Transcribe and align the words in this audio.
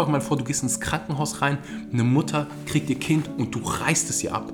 einfach 0.00 0.12
mal 0.12 0.20
vor, 0.20 0.36
du 0.36 0.44
gehst 0.44 0.62
ins 0.62 0.80
Krankenhaus 0.80 1.42
rein, 1.42 1.58
eine 1.92 2.04
Mutter 2.04 2.46
kriegt 2.66 2.88
ihr 2.88 2.98
Kind 2.98 3.28
und 3.36 3.54
du 3.54 3.60
reißt 3.60 4.08
es 4.10 4.22
ihr 4.24 4.34
ab. 4.34 4.52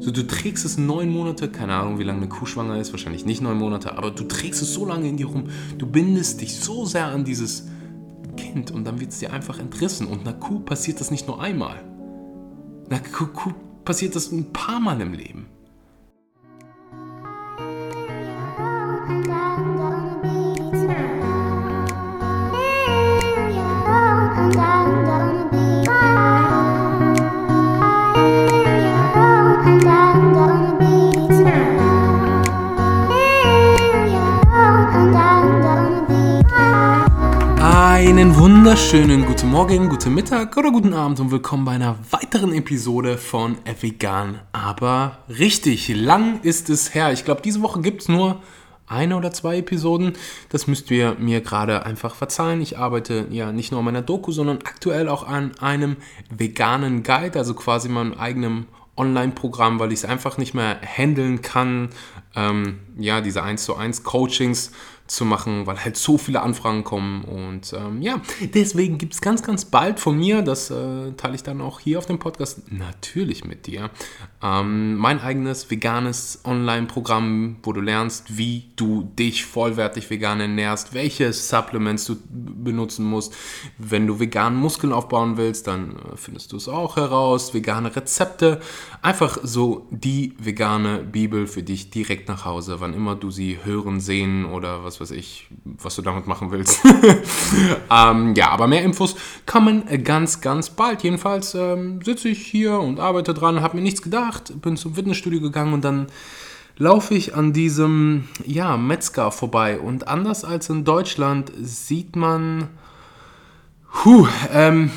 So, 0.00 0.10
du 0.10 0.26
trägst 0.26 0.64
es 0.64 0.76
neun 0.76 1.10
Monate, 1.10 1.48
keine 1.48 1.74
Ahnung, 1.74 1.98
wie 1.98 2.02
lange 2.02 2.18
eine 2.18 2.28
Kuh 2.28 2.46
schwanger 2.46 2.78
ist, 2.78 2.92
wahrscheinlich 2.92 3.24
nicht 3.24 3.40
neun 3.40 3.58
Monate, 3.58 3.96
aber 3.96 4.10
du 4.10 4.24
trägst 4.24 4.62
es 4.62 4.74
so 4.74 4.86
lange 4.86 5.08
in 5.08 5.16
dir 5.16 5.26
rum, 5.26 5.44
du 5.78 5.86
bindest 5.86 6.40
dich 6.40 6.56
so 6.56 6.84
sehr 6.84 7.06
an 7.06 7.24
dieses 7.24 7.66
Kind 8.36 8.70
und 8.70 8.84
dann 8.84 9.00
wird 9.00 9.12
es 9.12 9.18
dir 9.18 9.32
einfach 9.32 9.58
entrissen. 9.58 10.06
Und 10.06 10.22
einer 10.22 10.32
Kuh 10.32 10.60
passiert 10.60 11.00
das 11.00 11.10
nicht 11.10 11.26
nur 11.26 11.40
einmal. 11.40 11.82
Einer 12.90 13.00
Kuh, 13.00 13.26
Kuh 13.26 13.52
passiert 13.84 14.16
das 14.16 14.32
ein 14.32 14.52
paar 14.52 14.80
Mal 14.80 15.00
im 15.00 15.12
Leben. 15.12 15.46
Wunderschönen 38.64 39.26
guten 39.26 39.50
Morgen, 39.50 39.90
guten 39.90 40.14
Mittag 40.14 40.56
oder 40.56 40.70
guten 40.70 40.94
Abend 40.94 41.20
und 41.20 41.30
willkommen 41.30 41.66
bei 41.66 41.72
einer 41.72 41.98
weiteren 42.10 42.54
Episode 42.54 43.18
von 43.18 43.58
Vegan. 43.78 44.40
Aber 44.52 45.18
richtig, 45.28 45.88
lang 45.88 46.40
ist 46.40 46.70
es 46.70 46.94
her. 46.94 47.12
Ich 47.12 47.26
glaube, 47.26 47.42
diese 47.42 47.60
Woche 47.60 47.82
gibt 47.82 48.00
es 48.00 48.08
nur 48.08 48.40
eine 48.86 49.18
oder 49.18 49.32
zwei 49.32 49.58
Episoden. 49.58 50.14
Das 50.48 50.66
müsst 50.66 50.90
ihr 50.90 51.14
mir 51.18 51.42
gerade 51.42 51.84
einfach 51.84 52.14
verzeihen. 52.14 52.62
Ich 52.62 52.78
arbeite 52.78 53.26
ja 53.28 53.52
nicht 53.52 53.70
nur 53.70 53.80
an 53.80 53.84
meiner 53.84 54.00
Doku, 54.00 54.32
sondern 54.32 54.60
aktuell 54.64 55.10
auch 55.10 55.28
an 55.28 55.52
einem 55.60 55.98
veganen 56.30 57.02
Guide, 57.02 57.38
also 57.38 57.52
quasi 57.52 57.90
meinem 57.90 58.14
eigenen 58.14 58.66
Online-Programm, 58.96 59.78
weil 59.78 59.92
ich 59.92 59.98
es 59.98 60.04
einfach 60.06 60.38
nicht 60.38 60.54
mehr 60.54 60.80
handeln 60.80 61.42
kann. 61.42 61.90
Ähm, 62.34 62.78
ja, 62.96 63.20
diese 63.20 63.42
1 63.42 63.62
zu 63.62 63.76
1 63.76 64.04
Coachings 64.04 64.72
zu 65.06 65.26
machen, 65.26 65.66
weil 65.66 65.84
halt 65.84 65.96
so 65.96 66.16
viele 66.16 66.40
Anfragen 66.40 66.82
kommen. 66.82 67.24
Und 67.24 67.74
ähm, 67.74 68.00
ja, 68.00 68.22
deswegen 68.54 68.96
gibt 68.96 69.12
es 69.12 69.20
ganz, 69.20 69.42
ganz 69.42 69.66
bald 69.66 70.00
von 70.00 70.16
mir, 70.16 70.42
das 70.42 70.70
äh, 70.70 71.12
teile 71.12 71.34
ich 71.34 71.42
dann 71.42 71.60
auch 71.60 71.80
hier 71.80 71.98
auf 71.98 72.06
dem 72.06 72.18
Podcast 72.18 72.72
natürlich 72.72 73.44
mit 73.44 73.66
dir, 73.66 73.90
ähm, 74.42 74.96
mein 74.96 75.20
eigenes 75.20 75.70
veganes 75.70 76.40
Online-Programm, 76.44 77.56
wo 77.62 77.72
du 77.72 77.82
lernst, 77.82 78.38
wie 78.38 78.70
du 78.76 79.02
dich 79.18 79.44
vollwertig 79.44 80.08
vegan 80.08 80.40
ernährst, 80.40 80.94
welche 80.94 81.32
Supplements 81.32 82.06
du 82.06 82.16
benutzen 82.30 83.04
musst. 83.04 83.34
Wenn 83.76 84.06
du 84.06 84.20
vegan 84.20 84.56
Muskeln 84.56 84.92
aufbauen 84.92 85.36
willst, 85.36 85.66
dann 85.66 85.96
äh, 85.96 86.16
findest 86.16 86.52
du 86.52 86.56
es 86.56 86.68
auch 86.68 86.96
heraus. 86.96 87.52
Vegane 87.52 87.94
Rezepte, 87.94 88.60
einfach 89.02 89.38
so 89.42 89.86
die 89.90 90.34
vegane 90.38 91.00
Bibel 91.00 91.46
für 91.46 91.62
dich 91.62 91.90
direkt 91.90 92.28
nach 92.28 92.46
Hause, 92.46 92.76
wann 92.80 92.94
immer 92.94 93.16
du 93.16 93.30
sie 93.30 93.58
hören, 93.64 94.00
sehen 94.00 94.46
oder 94.46 94.82
was 94.82 94.93
was 95.00 95.10
weiß 95.10 95.16
ich, 95.16 95.48
was 95.64 95.96
du 95.96 96.02
damit 96.02 96.26
machen 96.26 96.50
willst. 96.50 96.80
ähm, 97.90 98.34
ja, 98.34 98.50
aber 98.50 98.66
mehr 98.66 98.82
Infos 98.82 99.16
kommen 99.46 99.84
ganz, 100.04 100.40
ganz 100.40 100.70
bald. 100.70 101.02
Jedenfalls 101.02 101.54
ähm, 101.54 102.00
sitze 102.02 102.28
ich 102.28 102.44
hier 102.46 102.78
und 102.78 103.00
arbeite 103.00 103.34
dran, 103.34 103.60
habe 103.60 103.76
mir 103.76 103.82
nichts 103.82 104.02
gedacht, 104.02 104.60
bin 104.60 104.76
zum 104.76 104.94
Fitnessstudio 104.94 105.40
gegangen 105.40 105.72
und 105.72 105.84
dann 105.84 106.06
laufe 106.76 107.14
ich 107.14 107.34
an 107.34 107.52
diesem 107.52 108.28
ja, 108.44 108.76
Metzger 108.76 109.30
vorbei. 109.30 109.78
Und 109.78 110.08
anders 110.08 110.44
als 110.44 110.68
in 110.70 110.84
Deutschland 110.84 111.52
sieht 111.60 112.16
man, 112.16 112.68
puh, 113.92 114.26
ähm, 114.52 114.90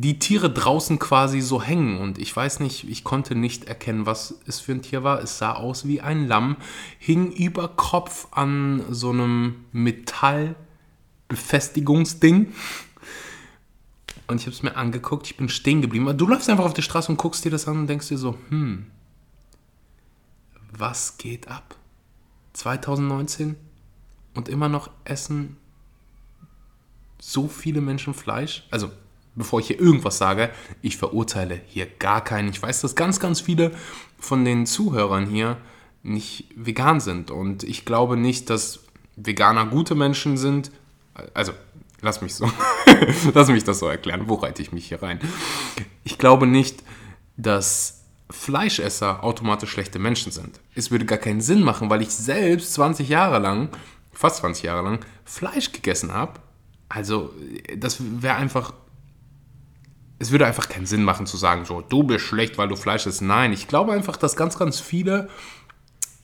die 0.00 0.18
Tiere 0.18 0.50
draußen 0.52 0.98
quasi 0.98 1.40
so 1.40 1.62
hängen 1.62 1.98
und 1.98 2.18
ich 2.18 2.34
weiß 2.34 2.58
nicht, 2.60 2.88
ich 2.88 3.04
konnte 3.04 3.34
nicht 3.34 3.64
erkennen, 3.64 4.06
was 4.06 4.40
es 4.46 4.60
für 4.60 4.72
ein 4.72 4.80
Tier 4.82 5.04
war. 5.04 5.22
Es 5.22 5.36
sah 5.38 5.52
aus 5.52 5.86
wie 5.86 6.00
ein 6.00 6.26
Lamm, 6.26 6.56
hing 6.98 7.30
über 7.32 7.68
Kopf 7.68 8.28
an 8.30 8.82
so 8.90 9.10
einem 9.10 9.66
Metallbefestigungsding. 9.72 12.54
Und 14.28 14.40
ich 14.40 14.46
habe 14.46 14.56
es 14.56 14.62
mir 14.62 14.76
angeguckt, 14.76 15.26
ich 15.26 15.36
bin 15.36 15.48
stehen 15.48 15.82
geblieben. 15.82 16.18
Du 16.18 16.26
läufst 16.26 16.50
einfach 16.50 16.64
auf 16.64 16.74
die 16.74 16.82
Straße 16.82 17.12
und 17.12 17.18
guckst 17.18 17.44
dir 17.44 17.50
das 17.50 17.68
an 17.68 17.78
und 17.78 17.86
denkst 17.86 18.08
dir 18.08 18.18
so, 18.18 18.36
hm, 18.48 18.86
was 20.72 21.16
geht 21.18 21.46
ab? 21.48 21.76
2019 22.54 23.54
und 24.34 24.48
immer 24.48 24.68
noch 24.68 24.90
essen 25.04 25.56
so 27.20 27.46
viele 27.48 27.80
Menschen 27.80 28.14
Fleisch? 28.14 28.66
Also 28.70 28.90
bevor 29.36 29.60
ich 29.60 29.68
hier 29.68 29.78
irgendwas 29.78 30.18
sage, 30.18 30.50
ich 30.82 30.96
verurteile 30.96 31.60
hier 31.66 31.86
gar 31.86 32.24
keinen. 32.24 32.48
Ich 32.48 32.60
weiß, 32.60 32.80
dass 32.80 32.96
ganz, 32.96 33.20
ganz 33.20 33.40
viele 33.40 33.72
von 34.18 34.44
den 34.44 34.66
Zuhörern 34.66 35.26
hier 35.26 35.58
nicht 36.02 36.46
vegan 36.56 37.00
sind. 37.00 37.30
Und 37.30 37.62
ich 37.62 37.84
glaube 37.84 38.16
nicht, 38.16 38.50
dass 38.50 38.80
Veganer 39.16 39.66
gute 39.66 39.94
Menschen 39.94 40.36
sind. 40.36 40.70
Also, 41.34 41.52
lass 42.00 42.22
mich 42.22 42.34
so, 42.34 42.50
lass 43.34 43.48
mich 43.48 43.64
das 43.64 43.78
so 43.78 43.88
erklären. 43.88 44.22
Wo 44.26 44.34
reite 44.34 44.62
ich 44.62 44.72
mich 44.72 44.88
hier 44.88 45.02
rein? 45.02 45.20
Ich 46.04 46.18
glaube 46.18 46.46
nicht, 46.46 46.82
dass 47.36 48.04
Fleischesser 48.30 49.22
automatisch 49.22 49.70
schlechte 49.70 49.98
Menschen 49.98 50.32
sind. 50.32 50.60
Es 50.74 50.90
würde 50.90 51.04
gar 51.04 51.18
keinen 51.18 51.40
Sinn 51.40 51.62
machen, 51.62 51.90
weil 51.90 52.02
ich 52.02 52.10
selbst 52.10 52.74
20 52.74 53.08
Jahre 53.08 53.38
lang, 53.38 53.68
fast 54.12 54.38
20 54.38 54.64
Jahre 54.64 54.82
lang, 54.82 55.00
Fleisch 55.24 55.72
gegessen 55.72 56.12
habe. 56.12 56.40
Also, 56.88 57.32
das 57.76 57.98
wäre 58.00 58.36
einfach 58.36 58.72
es 60.18 60.30
würde 60.30 60.46
einfach 60.46 60.68
keinen 60.68 60.86
Sinn 60.86 61.02
machen 61.02 61.26
zu 61.26 61.36
sagen, 61.36 61.64
so, 61.64 61.82
du 61.82 62.02
bist 62.02 62.24
schlecht, 62.24 62.58
weil 62.58 62.68
du 62.68 62.76
Fleisch 62.76 63.06
isst. 63.06 63.22
Nein, 63.22 63.52
ich 63.52 63.68
glaube 63.68 63.92
einfach, 63.92 64.16
dass 64.16 64.36
ganz, 64.36 64.58
ganz 64.58 64.80
viele 64.80 65.28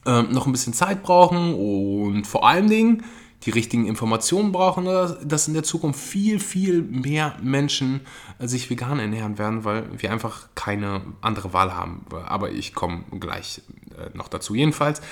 ähm, 0.07 0.29
noch 0.31 0.47
ein 0.47 0.53
bisschen 0.53 0.73
Zeit 0.73 1.03
brauchen 1.03 1.55
und 1.55 2.27
vor 2.27 2.49
allen 2.49 2.69
Dingen 2.69 3.05
die 3.45 3.51
richtigen 3.51 3.87
Informationen 3.87 4.53
brauchen, 4.53 4.85
dass 4.85 5.49
in 5.49 5.55
der 5.55 5.65
Zukunft 5.65 6.01
viel, 6.01 6.39
viel 6.39 6.81
mehr 6.83 7.37
Menschen 7.43 8.01
äh, 8.39 8.47
sich 8.47 8.71
vegan 8.71 8.99
ernähren 8.99 9.37
werden, 9.37 9.65
weil 9.65 9.85
wir 10.01 10.13
einfach 10.13 10.49
keine 10.55 11.03
andere 11.21 11.53
Wahl 11.53 11.75
haben. 11.75 12.07
Aber 12.27 12.51
ich 12.51 12.75
komme 12.75 13.05
gleich 13.19 13.63
äh, 13.99 14.17
noch 14.17 14.29
dazu. 14.29 14.55
Jedenfalls 14.55 15.03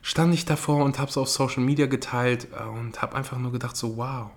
stand 0.00 0.32
ich 0.32 0.44
davor 0.44 0.84
und 0.84 0.98
habe 0.98 1.10
es 1.10 1.18
auf 1.18 1.28
Social 1.28 1.62
Media 1.62 1.86
geteilt 1.86 2.48
äh, 2.58 2.64
und 2.64 3.02
habe 3.02 3.16
einfach 3.16 3.36
nur 3.38 3.52
gedacht, 3.52 3.76
so, 3.76 3.96
wow 3.96 4.30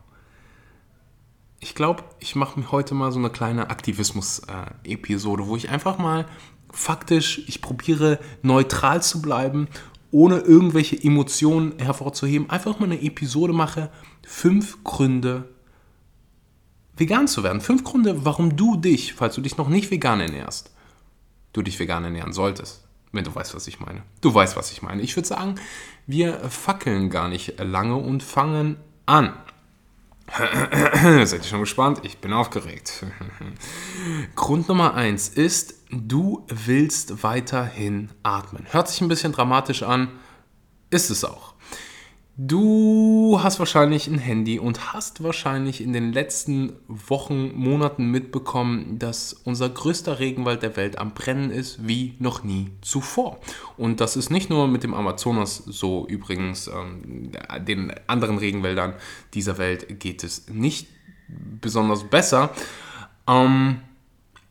ich 1.66 1.74
glaube, 1.74 2.04
ich 2.20 2.36
mache 2.36 2.60
mir 2.60 2.72
heute 2.72 2.94
mal 2.94 3.12
so 3.12 3.18
eine 3.18 3.32
kleine 3.32 3.72
Aktivismus-Episode, 3.72 5.48
wo 5.48 5.56
ich 5.56 5.70
einfach 5.70 5.98
mal 5.98 6.28
faktisch, 6.70 7.42
ich 7.48 7.60
probiere 7.60 8.20
neutral 8.44 9.02
zu 9.02 9.20
bleiben, 9.20 9.68
ohne 10.12 10.38
irgendwelche 10.42 10.96
Emotionen 10.96 11.80
hervorzuheben. 11.80 12.52
Einfach 12.52 12.78
mal 12.78 12.86
eine 12.86 13.02
Episode 13.02 13.52
mache, 13.52 13.90
fünf 14.24 14.84
Gründe, 14.84 15.50
vegan 16.98 17.28
zu 17.28 17.42
werden. 17.42 17.62
Fünf 17.62 17.84
Gründe, 17.84 18.24
warum 18.26 18.56
du 18.56 18.78
dich, 18.78 19.16
falls 19.16 19.34
du 19.34 19.42
dich 19.42 19.58
noch 19.58 19.68
nicht 19.68 19.90
vegan 19.90 20.20
ernährst, 20.20 20.72
du 21.52 21.64
dich 21.64 21.80
vegan 21.80 22.04
ernähren 22.04 22.32
solltest. 22.32 22.88
Wenn 23.12 23.24
du 23.24 23.34
weißt, 23.34 23.56
was 23.56 23.68
ich 23.68 23.80
meine. 23.80 24.04
Du 24.22 24.32
weißt, 24.32 24.56
was 24.56 24.72
ich 24.72 24.84
meine. 24.84 25.02
Ich 25.02 25.16
würde 25.16 25.28
sagen, 25.28 25.56
wir 26.06 26.48
fackeln 26.48 27.10
gar 27.10 27.28
nicht 27.28 27.60
lange 27.60 27.96
und 27.96 28.22
fangen 28.22 28.76
an. 29.08 29.34
Seid 30.28 31.34
ihr 31.34 31.44
schon 31.44 31.60
gespannt? 31.62 32.02
Ich 32.04 32.20
bin 32.20 32.34
aufgeregt. 32.34 33.06
Grund 34.36 34.68
Nummer 34.68 34.94
eins 34.94 35.30
ist, 35.30 35.76
du 35.92 36.46
willst 36.48 37.24
weiterhin 37.24 38.10
atmen. 38.24 38.66
Hört 38.72 38.90
sich 38.90 39.02
ein 39.02 39.08
bisschen 39.08 39.32
dramatisch 39.32 39.84
an, 39.84 40.10
ist 40.90 41.10
es 41.10 41.24
auch. 41.24 41.55
Du 42.38 43.40
hast 43.42 43.60
wahrscheinlich 43.60 44.08
ein 44.08 44.18
Handy 44.18 44.60
und 44.60 44.92
hast 44.92 45.24
wahrscheinlich 45.24 45.80
in 45.80 45.94
den 45.94 46.12
letzten 46.12 46.74
Wochen, 46.90 47.54
Monaten 47.56 48.12
mitbekommen, 48.12 49.00
dass 49.00 49.32
unser 49.32 49.70
größter 49.70 50.20
Regenwald 50.20 50.62
der 50.62 50.76
Welt 50.76 50.98
am 50.98 51.14
Brennen 51.14 51.50
ist 51.50 51.88
wie 51.88 52.16
noch 52.20 52.44
nie 52.44 52.72
zuvor. 52.82 53.40
Und 53.78 54.02
das 54.02 54.18
ist 54.18 54.32
nicht 54.32 54.50
nur 54.50 54.68
mit 54.68 54.84
dem 54.84 54.94
Amazonas 54.94 55.64
so 55.66 56.06
übrigens, 56.08 56.68
ähm, 56.68 57.32
den 57.66 57.94
anderen 58.06 58.38
Regenwäldern 58.38 58.96
dieser 59.34 59.58
Welt 59.58 60.02
geht 60.02 60.22
es 60.26 60.50
nicht 60.50 60.88
besonders 61.30 62.04
besser. 62.04 62.50
Ähm, 63.30 63.80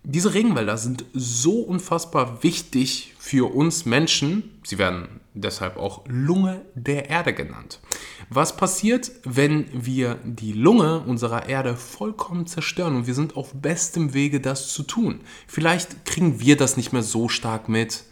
diese 0.04 0.32
Regenwälder 0.32 0.78
sind 0.78 1.04
so 1.12 1.60
unfassbar 1.60 2.42
wichtig 2.42 3.13
für 3.24 3.54
uns 3.54 3.86
Menschen. 3.86 4.60
Sie 4.64 4.76
werden 4.76 5.08
deshalb 5.32 5.78
auch 5.78 6.04
Lunge 6.06 6.60
der 6.74 7.08
Erde 7.08 7.32
genannt. 7.32 7.80
Was 8.28 8.54
passiert, 8.54 9.12
wenn 9.24 9.66
wir 9.72 10.18
die 10.24 10.52
Lunge 10.52 11.00
unserer 11.00 11.48
Erde 11.48 11.74
vollkommen 11.74 12.46
zerstören 12.46 12.94
und 12.94 13.06
wir 13.06 13.14
sind 13.14 13.34
auf 13.38 13.54
bestem 13.54 14.12
Wege, 14.12 14.40
das 14.40 14.68
zu 14.74 14.82
tun? 14.82 15.22
Vielleicht 15.46 16.04
kriegen 16.04 16.38
wir 16.38 16.58
das 16.58 16.76
nicht 16.76 16.92
mehr 16.92 17.02
so 17.02 17.30
stark 17.30 17.70
mit, 17.70 18.04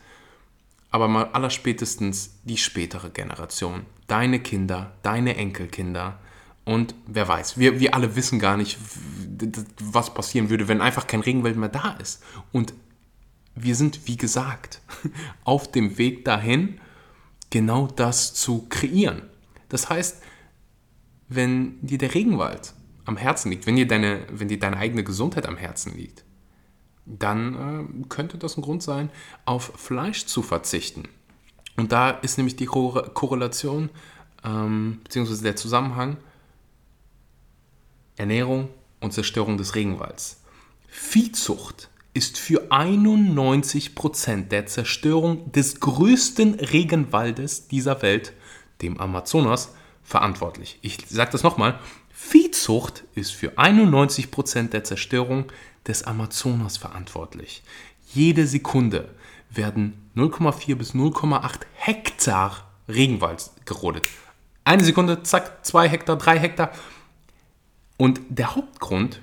aber 0.90 1.08
mal 1.08 1.28
allerspätestens 1.34 2.38
die 2.44 2.56
spätere 2.56 3.10
Generation, 3.10 3.84
deine 4.06 4.40
Kinder, 4.40 4.94
deine 5.02 5.36
Enkelkinder 5.36 6.20
Und 6.64 6.94
wer 7.06 7.26
weiß, 7.26 7.58
wir, 7.58 7.80
wir 7.80 7.94
alle 7.94 8.14
wissen 8.14 8.38
gar 8.38 8.56
nicht, 8.56 8.78
was 9.80 10.14
passieren 10.14 10.48
würde, 10.48 10.68
wenn 10.68 10.80
einfach 10.80 11.06
kein 11.08 11.20
Regenwald 11.20 11.56
mehr 11.56 11.68
da 11.68 11.96
ist. 12.00 12.22
Und 12.52 12.72
wir 13.54 13.74
sind, 13.76 14.06
wie 14.06 14.16
gesagt, 14.16 14.80
auf 15.44 15.70
dem 15.70 15.98
Weg 15.98 16.24
dahin, 16.24 16.80
genau 17.50 17.86
das 17.86 18.34
zu 18.34 18.66
kreieren. 18.68 19.22
Das 19.68 19.90
heißt, 19.90 20.22
wenn 21.28 21.80
dir 21.84 21.98
der 21.98 22.14
Regenwald 22.14 22.74
am 23.04 23.16
Herzen 23.16 23.50
liegt, 23.50 23.66
wenn 23.66 23.76
dir 23.76 23.86
deine, 23.86 24.26
wenn 24.30 24.48
dir 24.48 24.58
deine 24.58 24.76
eigene 24.76 25.04
Gesundheit 25.04 25.46
am 25.46 25.56
Herzen 25.56 25.96
liegt, 25.96 26.24
dann 27.04 28.02
äh, 28.02 28.06
könnte 28.08 28.38
das 28.38 28.56
ein 28.56 28.62
Grund 28.62 28.82
sein, 28.82 29.10
auf 29.44 29.72
Fleisch 29.76 30.26
zu 30.26 30.42
verzichten. 30.42 31.08
Und 31.76 31.92
da 31.92 32.10
ist 32.10 32.36
nämlich 32.36 32.56
die 32.56 32.66
Korrelation 32.66 33.90
ähm, 34.44 35.00
bzw. 35.04 35.42
der 35.42 35.56
Zusammenhang 35.56 36.16
Ernährung 38.16 38.68
und 39.00 39.12
Zerstörung 39.12 39.56
des 39.56 39.74
Regenwalds. 39.74 40.42
Viehzucht 40.86 41.88
ist 42.14 42.38
für 42.38 42.70
91% 42.70 44.48
der 44.48 44.66
Zerstörung 44.66 45.50
des 45.52 45.80
größten 45.80 46.54
Regenwaldes 46.54 47.68
dieser 47.68 48.02
Welt, 48.02 48.32
dem 48.82 48.98
Amazonas, 49.00 49.72
verantwortlich. 50.02 50.78
Ich 50.82 50.98
sage 51.08 51.32
das 51.32 51.42
nochmal. 51.42 51.78
Viehzucht 52.12 53.04
ist 53.14 53.32
für 53.32 53.52
91% 53.58 54.68
der 54.68 54.84
Zerstörung 54.84 55.46
des 55.86 56.04
Amazonas 56.04 56.76
verantwortlich. 56.76 57.62
Jede 58.12 58.46
Sekunde 58.46 59.08
werden 59.50 59.94
0,4 60.16 60.74
bis 60.76 60.94
0,8 60.94 61.60
Hektar 61.74 62.70
Regenwald 62.88 63.50
gerodet. 63.64 64.08
Eine 64.64 64.84
Sekunde, 64.84 65.22
zack, 65.22 65.64
zwei 65.64 65.88
Hektar, 65.88 66.16
drei 66.16 66.38
Hektar. 66.38 66.72
Und 67.96 68.20
der 68.28 68.54
Hauptgrund 68.54 69.20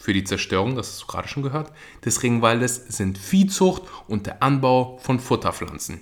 für 0.00 0.14
die 0.14 0.24
Zerstörung, 0.24 0.76
das 0.76 0.88
hast 0.88 1.02
du 1.02 1.06
gerade 1.06 1.28
schon 1.28 1.42
gehört, 1.42 1.70
des 2.06 2.22
Regenwaldes 2.22 2.86
sind 2.88 3.18
Viehzucht 3.18 3.82
und 4.08 4.26
der 4.26 4.42
Anbau 4.42 4.96
von 5.02 5.20
Futterpflanzen. 5.20 6.00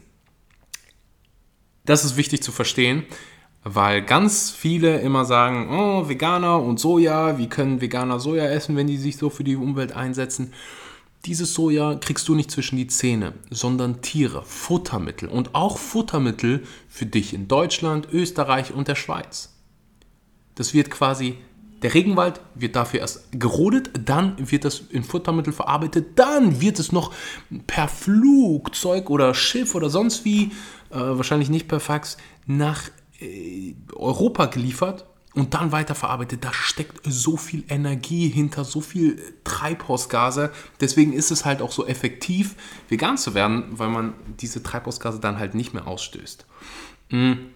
Das 1.85 2.05
ist 2.05 2.17
wichtig 2.17 2.41
zu 2.41 2.53
verstehen, 2.53 3.07
weil 3.65 4.03
ganz 4.03 4.53
viele 4.53 5.01
immer 5.01 5.25
sagen, 5.25 5.69
oh, 5.71 6.09
Veganer 6.09 6.63
und 6.63 6.79
Soja, 6.79 7.39
wie 7.39 7.49
können 7.49 7.81
Veganer 7.81 8.21
Soja 8.21 8.45
essen, 8.45 8.77
wenn 8.77 8.87
die 8.87 8.99
sich 8.99 9.17
so 9.17 9.31
für 9.31 9.43
die 9.43 9.57
Umwelt 9.57 9.91
einsetzen? 9.93 10.53
Dieses 11.25 11.53
Soja 11.53 11.97
kriegst 11.97 12.29
du 12.29 12.37
nicht 12.37 12.53
zwischen 12.53 12.77
die 12.77 12.87
Zähne, 12.87 13.33
sondern 13.51 14.01
Tiere, 14.01 14.45
Futtermittel 14.45 15.29
und 15.29 15.57
auch 15.57 15.77
Futtermittel 15.77 16.63
für 16.89 17.07
dich 17.07 17.35
in 17.35 17.49
Deutschland, 17.49 18.07
Österreich 18.13 18.73
und 18.73 18.87
der 18.87 18.95
Schweiz. 18.95 19.57
Das 20.55 20.73
wird 20.73 20.89
quasi 20.89 21.39
der 21.83 21.95
Regenwald 21.95 22.41
wird 22.55 22.77
dafür 22.77 23.01
erst 23.01 23.31
gerodet, 23.33 23.91
dann 24.05 24.51
wird 24.51 24.65
das 24.65 24.81
in 24.91 25.05
Futtermittel 25.05 25.53
verarbeitet, 25.53 26.19
dann 26.19 26.61
wird 26.61 26.79
es 26.79 26.93
noch 26.93 27.13
per 27.67 27.89
Flugzeug 27.89 29.11
oder 29.11 29.35
Schiff 29.35 29.75
oder 29.75 29.91
sonst 29.91 30.25
wie, 30.25 30.51
äh, 30.91 30.97
wahrscheinlich 30.99 31.51
nicht 31.51 31.69
per 31.69 31.81
Fax, 31.81 32.17
nach 32.47 32.91
äh, 33.21 33.75
Europa 33.95 34.47
geliefert 34.47 35.07
und 35.35 35.55
dann 35.55 35.71
weiterverarbeitet. 35.71 36.45
Da 36.45 36.53
steckt 36.53 37.01
so 37.05 37.37
viel 37.37 37.65
Energie 37.69 38.29
hinter, 38.29 38.65
so 38.65 38.81
viel 38.81 39.23
Treibhausgase. 39.45 40.51
Deswegen 40.81 41.13
ist 41.13 41.31
es 41.31 41.45
halt 41.45 41.63
auch 41.63 41.73
so 41.73 41.87
effektiv, 41.87 42.57
vegan 42.89 43.17
zu 43.17 43.35
werden, 43.35 43.67
weil 43.71 43.89
man 43.89 44.15
diese 44.41 44.63
Treibhausgase 44.63 45.21
dann 45.21 45.39
halt 45.39 45.55
nicht 45.55 45.75
mehr 45.75 45.87
ausstößt. 45.87 46.45
Mhm. 47.11 47.51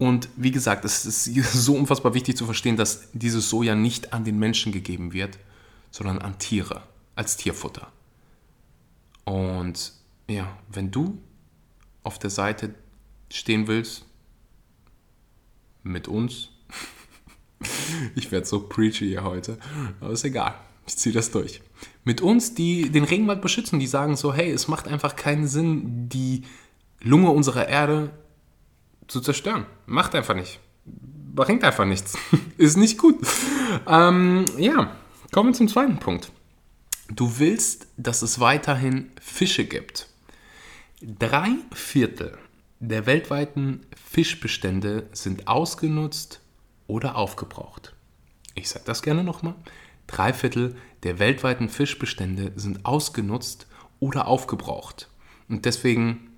Und 0.00 0.30
wie 0.34 0.50
gesagt, 0.50 0.86
es 0.86 1.04
ist 1.04 1.24
so 1.52 1.76
unfassbar 1.76 2.14
wichtig 2.14 2.34
zu 2.34 2.46
verstehen, 2.46 2.78
dass 2.78 3.10
dieses 3.12 3.50
Soja 3.50 3.74
nicht 3.74 4.14
an 4.14 4.24
den 4.24 4.38
Menschen 4.38 4.72
gegeben 4.72 5.12
wird, 5.12 5.38
sondern 5.90 6.18
an 6.18 6.38
Tiere, 6.38 6.82
als 7.14 7.36
Tierfutter. 7.36 7.92
Und 9.24 9.92
ja, 10.26 10.56
wenn 10.72 10.90
du 10.90 11.18
auf 12.02 12.18
der 12.18 12.30
Seite 12.30 12.74
stehen 13.30 13.66
willst, 13.66 14.06
mit 15.82 16.08
uns, 16.08 16.48
ich 18.14 18.32
werde 18.32 18.46
so 18.46 18.60
preachy 18.60 19.06
hier 19.06 19.22
heute, 19.22 19.58
aber 20.00 20.12
ist 20.12 20.24
egal, 20.24 20.54
ich 20.86 20.96
ziehe 20.96 21.14
das 21.14 21.30
durch. 21.30 21.60
Mit 22.04 22.22
uns, 22.22 22.54
die 22.54 22.88
den 22.88 23.04
Regenwald 23.04 23.42
beschützen, 23.42 23.78
die 23.78 23.86
sagen 23.86 24.16
so, 24.16 24.32
hey, 24.32 24.50
es 24.50 24.66
macht 24.66 24.88
einfach 24.88 25.14
keinen 25.14 25.46
Sinn, 25.46 26.08
die 26.08 26.44
Lunge 27.02 27.30
unserer 27.30 27.68
Erde 27.68 28.10
zu 29.10 29.20
zerstören. 29.20 29.66
Macht 29.86 30.14
einfach 30.14 30.34
nicht. 30.34 30.60
Bringt 30.84 31.64
einfach 31.64 31.84
nichts. 31.84 32.16
Ist 32.56 32.76
nicht 32.76 32.98
gut. 32.98 33.16
Ähm, 33.86 34.44
ja, 34.56 34.96
kommen 35.32 35.50
wir 35.50 35.54
zum 35.54 35.68
zweiten 35.68 35.98
Punkt. 35.98 36.30
Du 37.08 37.38
willst, 37.38 37.88
dass 37.96 38.22
es 38.22 38.38
weiterhin 38.40 39.10
Fische 39.20 39.64
gibt. 39.64 40.08
Drei 41.02 41.50
Viertel 41.72 42.38
der 42.78 43.06
weltweiten 43.06 43.86
Fischbestände 44.10 45.08
sind 45.12 45.48
ausgenutzt 45.48 46.40
oder 46.86 47.16
aufgebraucht. 47.16 47.94
Ich 48.54 48.68
sage 48.68 48.84
das 48.86 49.02
gerne 49.02 49.24
nochmal. 49.24 49.54
Drei 50.06 50.32
Viertel 50.32 50.76
der 51.02 51.18
weltweiten 51.18 51.68
Fischbestände 51.68 52.52
sind 52.56 52.84
ausgenutzt 52.84 53.66
oder 53.98 54.26
aufgebraucht. 54.26 55.08
Und 55.48 55.64
deswegen 55.64 56.29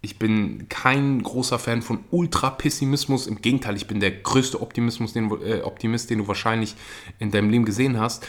ich 0.00 0.18
bin 0.18 0.68
kein 0.68 1.22
großer 1.22 1.58
Fan 1.58 1.82
von 1.82 2.00
Ultrapessimismus. 2.10 3.26
Im 3.26 3.42
Gegenteil, 3.42 3.76
ich 3.76 3.86
bin 3.86 4.00
der 4.00 4.12
größte 4.12 4.60
Optimismus, 4.60 5.12
den, 5.12 5.30
äh, 5.42 5.62
Optimist, 5.62 6.10
den 6.10 6.18
du 6.18 6.28
wahrscheinlich 6.28 6.76
in 7.18 7.30
deinem 7.30 7.50
Leben 7.50 7.64
gesehen 7.64 7.98
hast. 7.98 8.26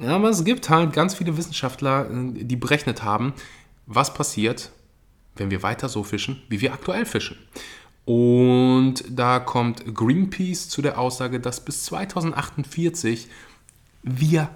Aber 0.00 0.28
es 0.28 0.44
gibt 0.44 0.70
halt 0.70 0.92
ganz 0.92 1.14
viele 1.14 1.36
Wissenschaftler, 1.36 2.08
äh, 2.10 2.44
die 2.44 2.56
berechnet 2.56 3.02
haben, 3.02 3.32
was 3.86 4.14
passiert, 4.14 4.70
wenn 5.36 5.50
wir 5.50 5.62
weiter 5.62 5.88
so 5.88 6.04
fischen, 6.04 6.42
wie 6.48 6.60
wir 6.60 6.72
aktuell 6.72 7.06
fischen. 7.06 7.38
Und 8.04 9.04
da 9.08 9.40
kommt 9.40 9.94
Greenpeace 9.94 10.68
zu 10.68 10.82
der 10.82 10.98
Aussage, 10.98 11.40
dass 11.40 11.64
bis 11.64 11.84
2048 11.84 13.28
wir 14.02 14.50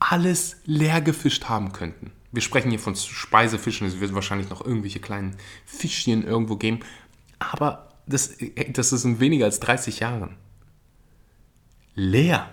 alles 0.00 0.56
leer 0.64 1.00
gefischt 1.00 1.44
haben 1.44 1.72
könnten. 1.72 2.10
Wir 2.34 2.42
sprechen 2.42 2.70
hier 2.70 2.80
von 2.80 2.96
Speisefischen, 2.96 3.86
es 3.86 4.00
wird 4.00 4.12
wahrscheinlich 4.12 4.50
noch 4.50 4.64
irgendwelche 4.64 4.98
kleinen 4.98 5.36
Fischchen 5.64 6.24
irgendwo 6.24 6.56
geben. 6.56 6.80
Aber 7.38 7.90
das, 8.06 8.36
das 8.72 8.92
ist 8.92 9.04
in 9.04 9.20
weniger 9.20 9.44
als 9.44 9.60
30 9.60 10.00
Jahren. 10.00 10.36
Leer. 11.94 12.50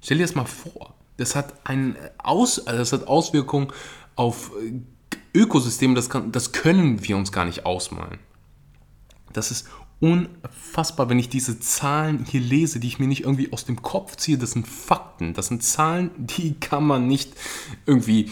Stell 0.00 0.18
dir 0.18 0.24
das 0.24 0.36
mal 0.36 0.44
vor. 0.44 0.94
Das 1.16 1.34
hat, 1.34 1.66
ein 1.66 1.96
Aus, 2.18 2.64
das 2.64 2.92
hat 2.92 3.08
Auswirkungen 3.08 3.72
auf 4.14 4.52
Ökosysteme, 5.34 5.94
das, 5.94 6.08
kann, 6.08 6.30
das 6.30 6.52
können 6.52 7.06
wir 7.06 7.16
uns 7.16 7.32
gar 7.32 7.44
nicht 7.44 7.66
ausmalen. 7.66 8.20
Das 9.32 9.50
ist 9.50 9.68
unfassbar, 10.00 11.08
wenn 11.08 11.18
ich 11.18 11.28
diese 11.28 11.58
Zahlen 11.58 12.24
hier 12.24 12.40
lese, 12.40 12.78
die 12.78 12.86
ich 12.86 12.98
mir 12.98 13.08
nicht 13.08 13.22
irgendwie 13.22 13.52
aus 13.52 13.64
dem 13.64 13.82
Kopf 13.82 14.16
ziehe. 14.16 14.38
Das 14.38 14.52
sind 14.52 14.68
Fakten, 14.68 15.34
das 15.34 15.48
sind 15.48 15.62
Zahlen, 15.62 16.10
die 16.16 16.54
kann 16.54 16.86
man 16.86 17.06
nicht 17.08 17.32
irgendwie 17.86 18.30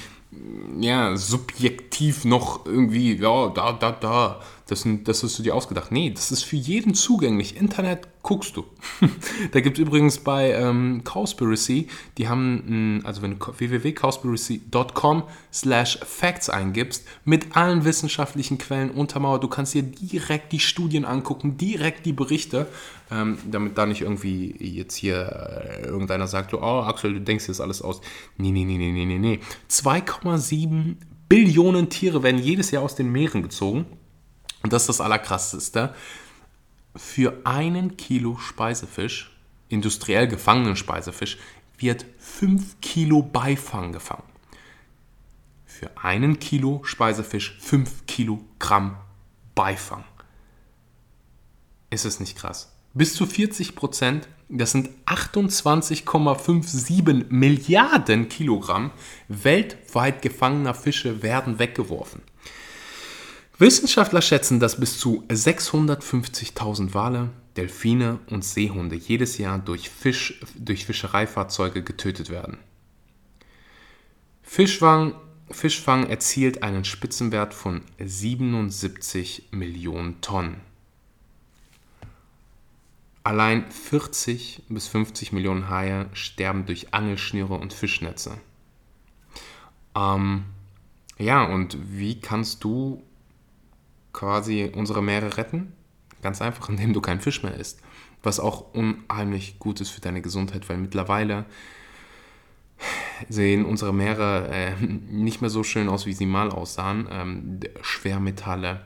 ja, 0.81 1.17
subjektiv 1.17 2.25
noch 2.25 2.65
irgendwie, 2.65 3.15
ja, 3.17 3.49
da, 3.49 3.73
da, 3.73 3.93
da, 3.93 4.41
das, 4.67 4.87
das 5.05 5.23
hast 5.23 5.39
du 5.39 5.43
dir 5.43 5.55
ausgedacht. 5.55 5.93
Nee, 5.93 6.11
das 6.11 6.33
ist 6.33 6.45
für 6.45 6.57
jeden 6.57 6.95
zugänglich. 6.95 7.57
Internet 7.57 8.09
guckst 8.23 8.57
du. 8.57 8.65
da 9.53 9.61
gibt 9.61 9.79
es 9.79 9.83
übrigens 9.83 10.19
bei 10.19 10.53
ähm, 10.53 11.03
Cowspiracy, 11.05 11.89
die 12.17 12.29
haben, 12.29 13.03
also 13.05 13.21
wenn 13.21 13.39
du 13.39 13.47
www.cowspiracy.com 13.47 15.25
slash 15.53 15.99
facts 15.99 16.49
eingibst, 16.49 17.05
mit 17.25 17.55
allen 17.57 17.85
wissenschaftlichen 17.85 18.57
Quellen 18.59 18.91
untermauert, 18.91 19.43
du 19.43 19.49
kannst 19.49 19.75
dir 19.75 19.83
direkt 19.83 20.53
die 20.53 20.61
Studien 20.61 21.05
angucken, 21.05 21.59
direkt 21.59 22.07
die 22.07 22.15
Berichte, 22.15 22.67
ähm, 23.12 23.38
damit 23.50 23.76
da 23.76 23.85
nicht 23.87 24.00
irgendwie 24.00 24.54
jetzt 24.59 24.95
hier 24.95 25.26
äh, 25.26 25.85
irgendeiner 25.85 26.26
sagt, 26.26 26.54
oh 26.54 26.81
Axel, 26.81 27.14
du 27.14 27.21
denkst 27.21 27.47
das 27.47 27.61
alles 27.61 27.83
aus. 27.83 28.00
Nee, 28.38 28.50
nee, 28.50 28.64
nee, 28.64 28.78
nee, 28.78 29.04
nee, 29.04 29.19
nee. 29.19 29.40
2,7 29.71 30.97
Billionen 31.28 31.90
Tiere 31.90 32.23
werden 32.23 32.40
jedes 32.40 32.71
Jahr 32.71 32.83
aus 32.83 32.95
den 32.95 33.12
Meeren 33.12 33.42
gezogen. 33.42 33.87
Und 34.62 34.73
das 34.73 34.83
ist 34.83 34.88
das 34.88 35.00
Allerkrasseste. 35.00 35.95
Für 36.97 37.40
einen 37.45 37.97
Kilo 37.97 38.38
Speisefisch, 38.38 39.31
industriell 39.69 40.28
gefangenen 40.28 40.76
Speisefisch, 40.76 41.38
wird 41.78 42.07
5 42.19 42.81
Kilo 42.81 43.23
Beifang 43.23 43.92
gefangen. 43.92 44.25
Für 45.66 45.90
einen 46.02 46.38
Kilo 46.38 46.81
Speisefisch 46.85 47.59
5 47.61 48.07
Kilogramm 48.07 48.97
Beifang. 49.54 50.04
Ist 51.90 52.04
es 52.04 52.21
nicht 52.21 52.37
krass? 52.37 52.72
Bis 52.95 53.15
zu 53.15 53.27
40 53.27 53.75
Prozent, 53.75 54.29
das 54.51 54.73
sind 54.73 54.91
28,57 55.07 57.25
Milliarden 57.31 58.29
Kilogramm 58.29 58.91
weltweit 59.29 60.21
gefangener 60.21 60.75
Fische 60.75 61.23
werden 61.23 61.59
weggeworfen. 61.59 62.21
Wissenschaftler 63.59 64.21
schätzen, 64.21 64.61
dass 64.61 64.79
bis 64.79 64.99
zu 64.99 65.25
650.000 65.29 66.93
Wale, 66.93 67.31
Delfine 67.57 68.19
und 68.29 68.45
Seehunde 68.45 68.97
jedes 68.97 69.39
Jahr 69.39 69.59
durch, 69.59 69.89
Fisch, 69.89 70.39
durch 70.59 70.85
Fischereifahrzeuge 70.85 71.83
getötet 71.83 72.29
werden. 72.29 72.59
Fischfang, 74.43 75.15
Fischfang 75.51 76.11
erzielt 76.11 76.63
einen 76.63 76.85
Spitzenwert 76.85 77.55
von 77.55 77.81
77 77.99 79.49
Millionen 79.53 80.21
Tonnen. 80.21 80.61
Allein 83.25 83.71
40 83.71 84.64
bis 84.69 84.88
50 84.88 85.33
Millionen 85.33 85.71
Haie 85.71 86.09
sterben 86.12 86.67
durch 86.67 86.93
Angelschnüre 86.93 87.55
und 87.55 87.73
Fischnetze. 87.73 88.38
Ähm, 89.95 90.45
ja, 91.19 91.45
und 91.45 91.76
wie 91.97 92.21
kannst 92.21 92.64
du 92.64 93.02
quasi 94.12 94.73
unsere 94.75 95.02
Meere 95.02 95.37
retten? 95.37 95.73
Ganz 96.21 96.43
einfach, 96.43 96.69
indem 96.69 96.93
du 96.93 97.00
keinen 97.00 97.21
Fisch 97.21 97.43
mehr 97.43 97.55
isst. 97.55 97.81
Was 98.23 98.41
auch 98.41 98.75
unheimlich 98.75 99.59
gut 99.59 99.81
ist 99.81 99.91
für 99.91 100.00
deine 100.00 100.23
Gesundheit, 100.23 100.69
weil 100.69 100.79
mittlerweile 100.79 101.45
sehen 103.29 103.64
unsere 103.64 103.93
Meere 103.93 104.49
äh, 104.49 104.75
nicht 104.85 105.41
mehr 105.41 105.50
so 105.50 105.62
schön 105.62 105.88
aus, 105.88 106.07
wie 106.07 106.12
sie 106.12 106.26
mal 106.26 106.50
aussahen. 106.50 107.09
Ähm, 107.11 107.61
Schwermetalle, 107.83 108.85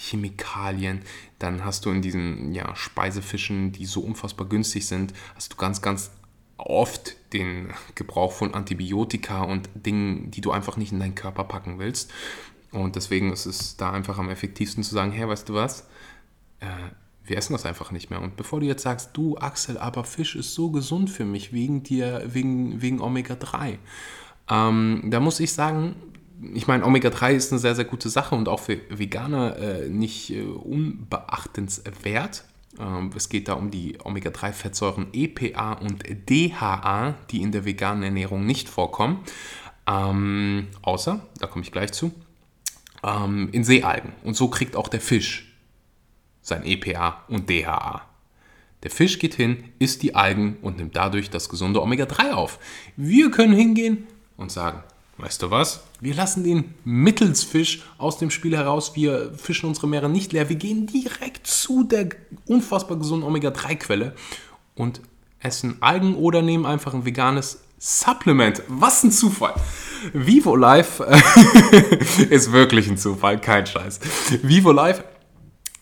Chemikalien, 0.00 1.02
dann 1.38 1.64
hast 1.64 1.84
du 1.84 1.90
in 1.90 2.00
diesen 2.00 2.54
ja, 2.54 2.74
Speisefischen, 2.74 3.72
die 3.72 3.84
so 3.84 4.00
unfassbar 4.00 4.48
günstig 4.48 4.86
sind, 4.86 5.12
hast 5.34 5.52
du 5.52 5.56
ganz, 5.56 5.82
ganz 5.82 6.10
oft 6.56 7.16
den 7.32 7.72
Gebrauch 7.94 8.32
von 8.32 8.54
Antibiotika 8.54 9.42
und 9.42 9.68
Dingen, 9.74 10.30
die 10.30 10.40
du 10.40 10.52
einfach 10.52 10.76
nicht 10.76 10.92
in 10.92 11.00
deinen 11.00 11.14
Körper 11.14 11.44
packen 11.44 11.78
willst. 11.78 12.10
Und 12.72 12.96
deswegen 12.96 13.32
ist 13.32 13.46
es 13.46 13.76
da 13.76 13.92
einfach 13.92 14.18
am 14.18 14.30
effektivsten 14.30 14.82
zu 14.82 14.94
sagen, 14.94 15.12
hey, 15.12 15.28
weißt 15.28 15.48
du 15.48 15.54
was, 15.54 15.86
äh, 16.60 16.66
wir 17.24 17.36
essen 17.36 17.52
das 17.52 17.66
einfach 17.66 17.90
nicht 17.90 18.10
mehr. 18.10 18.22
Und 18.22 18.36
bevor 18.36 18.60
du 18.60 18.66
jetzt 18.66 18.82
sagst, 18.82 19.10
du 19.14 19.36
Axel, 19.36 19.76
aber 19.78 20.04
Fisch 20.04 20.34
ist 20.34 20.54
so 20.54 20.70
gesund 20.70 21.10
für 21.10 21.24
mich 21.24 21.52
wegen 21.52 21.82
dir, 21.82 22.22
wegen, 22.26 22.80
wegen 22.80 23.00
Omega-3, 23.00 23.78
ähm, 24.50 25.02
da 25.06 25.20
muss 25.20 25.40
ich 25.40 25.52
sagen, 25.52 25.94
ich 26.54 26.66
meine, 26.66 26.84
Omega-3 26.84 27.32
ist 27.32 27.52
eine 27.52 27.58
sehr, 27.58 27.74
sehr 27.74 27.84
gute 27.84 28.08
Sache 28.08 28.34
und 28.34 28.48
auch 28.48 28.60
für 28.60 28.78
Veganer 28.88 29.56
äh, 29.56 29.88
nicht 29.88 30.30
äh, 30.30 30.42
unbeachtenswert. 30.42 32.44
Ähm, 32.78 33.10
es 33.14 33.28
geht 33.28 33.48
da 33.48 33.54
um 33.54 33.70
die 33.70 33.98
Omega-3-Fettsäuren 34.02 35.08
EPA 35.12 35.74
und 35.74 36.02
DHA, 36.28 37.14
die 37.30 37.42
in 37.42 37.52
der 37.52 37.64
veganen 37.64 38.02
Ernährung 38.02 38.46
nicht 38.46 38.68
vorkommen. 38.68 39.20
Ähm, 39.86 40.68
außer, 40.82 41.20
da 41.38 41.46
komme 41.46 41.64
ich 41.64 41.72
gleich 41.72 41.92
zu, 41.92 42.12
ähm, 43.02 43.48
in 43.52 43.64
Seealgen. 43.64 44.12
Und 44.22 44.34
so 44.34 44.48
kriegt 44.48 44.76
auch 44.76 44.88
der 44.88 45.00
Fisch 45.00 45.46
sein 46.42 46.64
EPA 46.64 47.24
und 47.28 47.50
DHA. 47.50 48.02
Der 48.82 48.90
Fisch 48.90 49.18
geht 49.18 49.34
hin, 49.34 49.64
isst 49.78 50.02
die 50.02 50.14
Algen 50.14 50.56
und 50.62 50.78
nimmt 50.78 50.96
dadurch 50.96 51.28
das 51.28 51.50
gesunde 51.50 51.82
Omega-3 51.82 52.32
auf. 52.32 52.58
Wir 52.96 53.30
können 53.30 53.52
hingehen 53.52 54.06
und 54.38 54.50
sagen, 54.50 54.82
weißt 55.20 55.42
du 55.42 55.50
was? 55.50 55.84
Wir 56.00 56.14
lassen 56.14 56.44
den 56.44 56.74
Mittelsfisch 56.84 57.82
aus 57.98 58.18
dem 58.18 58.30
Spiel 58.30 58.56
heraus. 58.56 58.96
Wir 58.96 59.32
fischen 59.34 59.68
unsere 59.68 59.88
Meere 59.88 60.08
nicht 60.08 60.32
leer. 60.32 60.48
Wir 60.48 60.56
gehen 60.56 60.86
direkt 60.86 61.46
zu 61.46 61.84
der 61.84 62.08
unfassbar 62.46 62.98
gesunden 62.98 63.26
Omega-3-Quelle 63.28 64.14
und 64.74 65.00
essen 65.40 65.76
Algen 65.80 66.14
oder 66.14 66.42
nehmen 66.42 66.66
einfach 66.66 66.94
ein 66.94 67.04
veganes 67.04 67.60
Supplement. 67.78 68.62
Was 68.68 69.02
ein 69.04 69.10
Zufall. 69.10 69.54
Vivo 70.12 70.54
Life 70.54 71.02
ist 72.30 72.52
wirklich 72.52 72.88
ein 72.88 72.98
Zufall, 72.98 73.40
kein 73.40 73.66
Scheiß. 73.66 74.00
Vivo 74.42 74.72
Life 74.72 75.04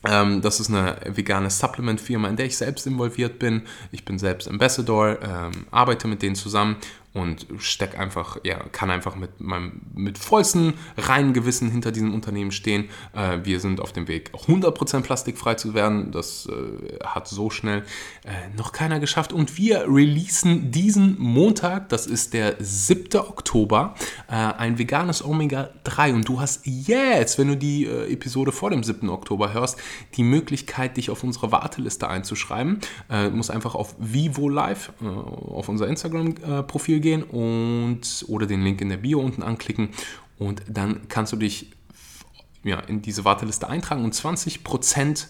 ähm, 0.05 0.41
das 0.41 0.61
ist 0.61 0.71
eine 0.71 0.97
vegane 1.07 1.51
Supplement-Firma, 1.51 2.29
in 2.29 2.37
der 2.37 2.47
ich 2.47 2.57
selbst 2.57 2.87
involviert 2.87 3.39
bin. 3.39 3.63
Ich 3.91 4.05
bin 4.05 4.19
selbst 4.19 4.49
Ambassador, 4.49 5.21
ähm, 5.21 5.67
arbeite 5.71 6.07
mit 6.07 6.23
denen 6.23 6.37
zusammen 6.37 6.77
und 7.15 7.47
steck 7.59 7.99
einfach, 7.99 8.39
ja, 8.45 8.59
kann 8.71 8.91
einfach 8.91 9.17
mit 9.17 9.41
meinem 9.41 9.81
mit 9.95 10.19
vollstem 10.19 10.75
reinen 10.97 11.33
Gewissen 11.33 11.71
hinter 11.71 11.91
diesem 11.91 12.15
Unternehmen 12.15 12.53
stehen. 12.53 12.91
Äh, 13.15 13.39
wir 13.45 13.61
sind 13.61 13.81
auf 13.81 13.93
dem 13.93 14.09
Weg, 14.09 14.31
100% 14.35 15.01
plastikfrei 15.01 15.55
zu 15.55 15.75
werden. 15.75 16.13
Das 16.13 16.47
äh, 16.47 17.05
hat 17.05 17.27
so 17.27 17.51
schnell 17.51 17.85
äh, 18.25 18.55
noch 18.57 18.73
keiner 18.73 19.01
geschafft. 19.01 19.33
Und 19.33 19.57
wir 19.57 19.87
releasen 19.89 20.71
diesen 20.71 21.19
Montag, 21.19 21.89
das 21.89 22.07
ist 22.07 22.35
der 22.35 22.57
7. 22.59 23.21
Oktober, 23.21 23.95
äh, 24.29 24.35
ein 24.35 24.79
veganes 24.79 25.25
Omega-3. 25.25 26.15
Und 26.15 26.29
du 26.29 26.41
hast 26.41 26.67
jetzt, 26.67 27.39
wenn 27.39 27.49
du 27.49 27.57
die 27.57 27.87
äh, 27.87 28.13
Episode 28.13 28.53
vor 28.53 28.71
dem 28.71 28.83
7. 28.85 29.09
Oktober 29.09 29.55
hörst, 29.55 29.79
die 30.17 30.23
Möglichkeit, 30.23 30.97
dich 30.99 31.11
auf 31.11 31.25
unsere 31.25 31.53
Warteliste 31.53 32.09
einzuschreiben. 32.09 32.81
Äh, 33.11 33.31
muss 33.31 33.51
einfach 33.51 33.75
auf 33.75 33.95
Vivo 33.99 34.49
Live, 34.49 34.93
auf 35.01 35.69
unser 35.69 35.89
Instagram-Profil 35.89 36.98
gehen 37.01 37.09
gehen 37.09 37.23
und 37.23 38.25
oder 38.29 38.47
den 38.47 38.63
Link 38.63 38.81
in 38.81 38.89
der 38.89 38.99
Bio 38.99 39.21
unten 39.21 39.43
anklicken 39.43 39.91
und 40.39 40.63
dann 40.69 41.09
kannst 41.09 41.33
du 41.33 41.37
dich 41.37 41.73
ja, 42.65 42.81
in 42.81 43.03
diese 43.03 43.25
Warteliste 43.25 43.69
eintragen 43.69 44.05
und 44.05 44.15
20% 44.15 45.27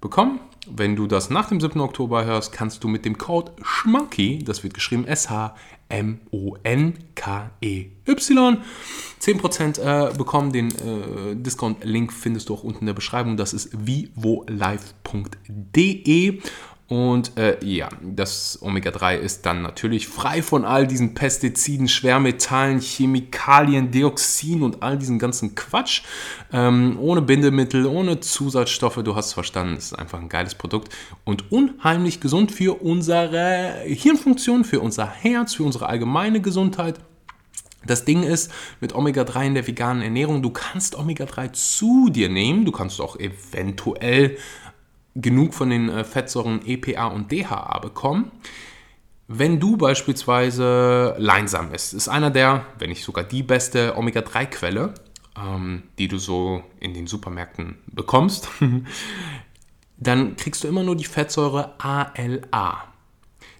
bekommen. 0.00 0.40
Wenn 0.68 0.96
du 0.96 1.06
das 1.06 1.30
nach 1.30 1.48
dem 1.48 1.60
7. 1.60 1.78
Oktober 1.80 2.24
hörst, 2.24 2.50
kannst 2.50 2.82
du 2.82 2.88
mit 2.88 3.04
dem 3.04 3.18
Code 3.18 3.52
SCHMONKY, 3.62 4.40
das 4.44 4.64
wird 4.64 4.74
geschrieben 4.74 5.04
S-H-M-O-N-K-E-Y, 5.06 5.54
10% 9.22 9.78
äh, 9.78 10.12
bekommen. 10.16 10.50
Den 10.52 10.70
äh, 10.70 11.36
Discount-Link 11.36 12.12
findest 12.12 12.48
du 12.48 12.54
auch 12.54 12.64
unten 12.64 12.80
in 12.80 12.86
der 12.86 12.94
Beschreibung. 12.94 13.36
Das 13.36 13.52
ist 13.52 13.70
vivolive.de 13.86 14.80
und 16.88 17.36
äh, 17.36 17.58
ja, 17.64 17.88
das 18.00 18.60
Omega-3 18.62 19.16
ist 19.16 19.44
dann 19.44 19.62
natürlich 19.62 20.06
frei 20.06 20.40
von 20.40 20.64
all 20.64 20.86
diesen 20.86 21.14
Pestiziden, 21.14 21.88
Schwermetallen, 21.88 22.80
Chemikalien, 22.80 23.90
Dioxin 23.90 24.62
und 24.62 24.84
all 24.84 24.96
diesen 24.96 25.18
ganzen 25.18 25.56
Quatsch. 25.56 26.02
Ähm, 26.52 26.96
ohne 27.00 27.22
Bindemittel, 27.22 27.86
ohne 27.86 28.20
Zusatzstoffe. 28.20 29.02
Du 29.02 29.16
hast 29.16 29.26
es 29.26 29.32
verstanden, 29.32 29.74
es 29.76 29.86
ist 29.86 29.98
einfach 29.98 30.20
ein 30.20 30.28
geiles 30.28 30.54
Produkt 30.54 30.94
und 31.24 31.50
unheimlich 31.50 32.20
gesund 32.20 32.52
für 32.52 32.80
unsere 32.80 33.80
Hirnfunktion, 33.84 34.64
für 34.64 34.78
unser 34.78 35.06
Herz, 35.08 35.54
für 35.54 35.64
unsere 35.64 35.88
allgemeine 35.88 36.40
Gesundheit. 36.40 37.00
Das 37.84 38.04
Ding 38.04 38.22
ist 38.22 38.52
mit 38.80 38.94
Omega-3 38.94 39.46
in 39.46 39.54
der 39.54 39.66
veganen 39.66 40.02
Ernährung, 40.02 40.42
du 40.42 40.50
kannst 40.50 40.96
Omega-3 40.96 41.52
zu 41.52 42.10
dir 42.10 42.28
nehmen, 42.28 42.64
du 42.64 42.72
kannst 42.72 43.00
auch 43.00 43.16
eventuell 43.18 44.36
genug 45.16 45.54
von 45.54 45.70
den 45.70 45.88
äh, 45.88 46.04
Fettsäuren 46.04 46.60
EPA 46.64 47.08
und 47.08 47.32
DHA 47.32 47.78
bekommen. 47.78 48.30
Wenn 49.28 49.58
du 49.58 49.76
beispielsweise 49.76 51.16
Leinsam 51.18 51.72
isst, 51.72 51.94
ist 51.94 52.08
einer 52.08 52.30
der, 52.30 52.66
wenn 52.78 52.90
nicht 52.90 53.02
sogar 53.02 53.24
die 53.24 53.42
beste 53.42 53.96
Omega-3-Quelle, 53.96 54.94
ähm, 55.36 55.82
die 55.98 56.06
du 56.06 56.18
so 56.18 56.62
in 56.78 56.94
den 56.94 57.08
Supermärkten 57.08 57.78
bekommst, 57.88 58.48
dann 59.96 60.36
kriegst 60.36 60.62
du 60.62 60.68
immer 60.68 60.84
nur 60.84 60.94
die 60.94 61.04
Fettsäure 61.04 61.74
ALA. 61.78 62.84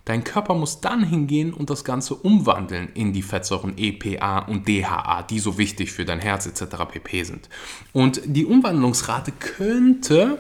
Dein 0.04 0.22
Körper 0.22 0.54
muss 0.54 0.80
dann 0.80 1.02
hingehen 1.02 1.52
und 1.52 1.68
das 1.68 1.82
Ganze 1.82 2.14
umwandeln 2.14 2.90
in 2.94 3.12
die 3.12 3.22
Fettsäuren 3.22 3.75
EPA 3.76 4.38
und 4.38 4.68
DHA, 4.68 5.25
die 5.25 5.40
so 5.40 5.58
wichtig 5.58 5.90
für 5.90 6.04
dein 6.04 6.20
Herz 6.20 6.46
etc. 6.46 6.76
pp 6.88 7.25
sind. 7.25 7.48
Und 7.92 8.20
die 8.25 8.46
Umwandlungsrate 8.46 9.32
könnte 9.32 10.38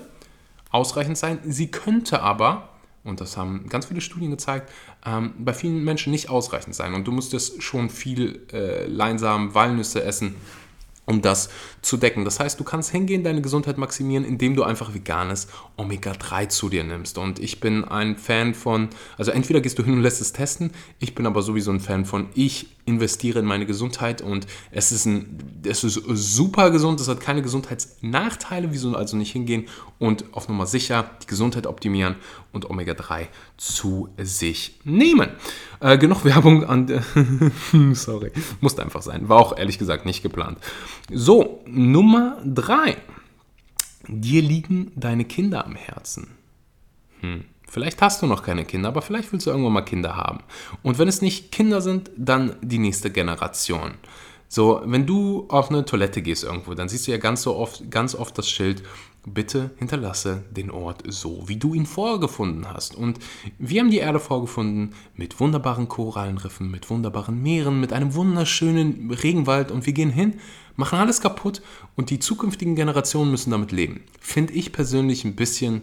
ausreichend 0.76 1.18
sein. 1.18 1.38
Sie 1.44 1.70
könnte 1.70 2.22
aber, 2.22 2.68
und 3.02 3.20
das 3.20 3.36
haben 3.36 3.66
ganz 3.68 3.86
viele 3.86 4.00
Studien 4.00 4.30
gezeigt, 4.30 4.70
ähm, 5.04 5.32
bei 5.38 5.52
vielen 5.52 5.82
Menschen 5.82 6.10
nicht 6.10 6.28
ausreichend 6.28 6.74
sein. 6.74 6.94
Und 6.94 7.06
du 7.06 7.12
müsstest 7.12 7.62
schon 7.62 7.90
viel 7.90 8.46
äh, 8.52 8.86
Leinsamen, 8.86 9.54
Walnüsse 9.54 10.04
essen, 10.04 10.36
um 11.06 11.22
das 11.22 11.48
zu 11.82 11.96
decken. 11.96 12.24
Das 12.24 12.40
heißt, 12.40 12.58
du 12.60 12.64
kannst 12.64 12.90
hingehen, 12.90 13.22
deine 13.22 13.40
Gesundheit 13.40 13.78
maximieren, 13.78 14.24
indem 14.24 14.56
du 14.56 14.64
einfach 14.64 14.92
veganes 14.92 15.46
Omega-3 15.76 16.48
zu 16.48 16.68
dir 16.68 16.84
nimmst. 16.84 17.16
Und 17.16 17.38
ich 17.38 17.60
bin 17.60 17.84
ein 17.84 18.16
Fan 18.16 18.54
von, 18.54 18.88
also 19.16 19.30
entweder 19.30 19.60
gehst 19.60 19.78
du 19.78 19.84
hin 19.84 19.94
und 19.94 20.02
lässt 20.02 20.20
es 20.20 20.32
testen, 20.32 20.72
ich 20.98 21.14
bin 21.14 21.26
aber 21.26 21.42
sowieso 21.42 21.70
ein 21.70 21.80
Fan 21.80 22.04
von, 22.04 22.28
ich 22.34 22.76
investiere 22.86 23.40
in 23.40 23.44
meine 23.44 23.66
Gesundheit 23.66 24.20
und 24.20 24.46
es 24.70 24.92
ist, 24.92 25.06
ein, 25.06 25.38
es 25.64 25.84
ist 25.84 26.00
super 26.14 26.70
gesund, 26.70 27.00
es 27.00 27.08
hat 27.08 27.20
keine 27.20 27.42
Gesundheitsnachteile, 27.42 28.72
wieso 28.72 28.94
also 28.94 29.16
nicht 29.16 29.32
hingehen 29.32 29.66
und 29.98 30.24
auf 30.32 30.48
Nummer 30.48 30.66
sicher 30.66 31.10
die 31.22 31.26
Gesundheit 31.26 31.66
optimieren 31.66 32.16
und 32.52 32.70
Omega-3 32.70 33.26
zu 33.56 34.08
sich 34.18 34.78
nehmen. 34.84 35.30
Äh, 35.80 35.98
genug 35.98 36.24
Werbung 36.24 36.64
an, 36.64 37.04
sorry, 37.92 38.32
musste 38.60 38.82
einfach 38.82 39.02
sein, 39.02 39.28
war 39.28 39.38
auch 39.38 39.56
ehrlich 39.56 39.78
gesagt 39.78 40.06
nicht 40.06 40.22
geplant. 40.22 40.58
So, 41.10 41.62
Nummer 41.66 42.38
3. 42.44 42.96
Dir 44.08 44.42
liegen 44.42 44.92
deine 44.94 45.24
Kinder 45.24 45.64
am 45.64 45.74
Herzen. 45.74 46.28
Hm. 47.20 47.44
Vielleicht 47.68 48.00
hast 48.00 48.22
du 48.22 48.26
noch 48.26 48.42
keine 48.44 48.64
Kinder, 48.64 48.88
aber 48.88 49.02
vielleicht 49.02 49.32
willst 49.32 49.46
du 49.46 49.50
irgendwann 49.50 49.72
mal 49.72 49.82
Kinder 49.82 50.16
haben. 50.16 50.38
Und 50.82 50.98
wenn 50.98 51.08
es 51.08 51.20
nicht 51.20 51.50
Kinder 51.50 51.80
sind, 51.80 52.10
dann 52.16 52.56
die 52.62 52.78
nächste 52.78 53.10
Generation. 53.10 53.94
So, 54.48 54.80
wenn 54.84 55.06
du 55.06 55.46
auf 55.48 55.70
eine 55.70 55.84
Toilette 55.84 56.22
gehst 56.22 56.44
irgendwo, 56.44 56.74
dann 56.74 56.88
siehst 56.88 57.06
du 57.06 57.12
ja 57.12 57.18
ganz 57.18 57.42
so 57.42 57.56
oft, 57.56 57.90
ganz 57.90 58.14
oft 58.14 58.36
das 58.38 58.48
Schild 58.48 58.82
bitte 59.26 59.72
hinterlasse 59.76 60.44
den 60.50 60.70
Ort 60.70 61.02
so, 61.08 61.48
wie 61.48 61.56
du 61.56 61.74
ihn 61.74 61.84
vorgefunden 61.84 62.72
hast. 62.72 62.94
Und 62.94 63.18
wir 63.58 63.80
haben 63.80 63.90
die 63.90 63.98
Erde 63.98 64.20
vorgefunden 64.20 64.94
mit 65.14 65.40
wunderbaren 65.40 65.88
Korallenriffen, 65.88 66.70
mit 66.70 66.88
wunderbaren 66.88 67.42
Meeren, 67.42 67.80
mit 67.80 67.92
einem 67.92 68.14
wunderschönen 68.14 69.10
Regenwald 69.10 69.72
und 69.72 69.84
wir 69.84 69.92
gehen 69.92 70.10
hin, 70.10 70.34
machen 70.76 70.98
alles 70.98 71.20
kaputt 71.20 71.60
und 71.96 72.10
die 72.10 72.20
zukünftigen 72.20 72.76
Generationen 72.76 73.32
müssen 73.32 73.50
damit 73.50 73.72
leben. 73.72 74.04
Finde 74.20 74.52
ich 74.52 74.72
persönlich 74.72 75.24
ein 75.24 75.34
bisschen 75.34 75.82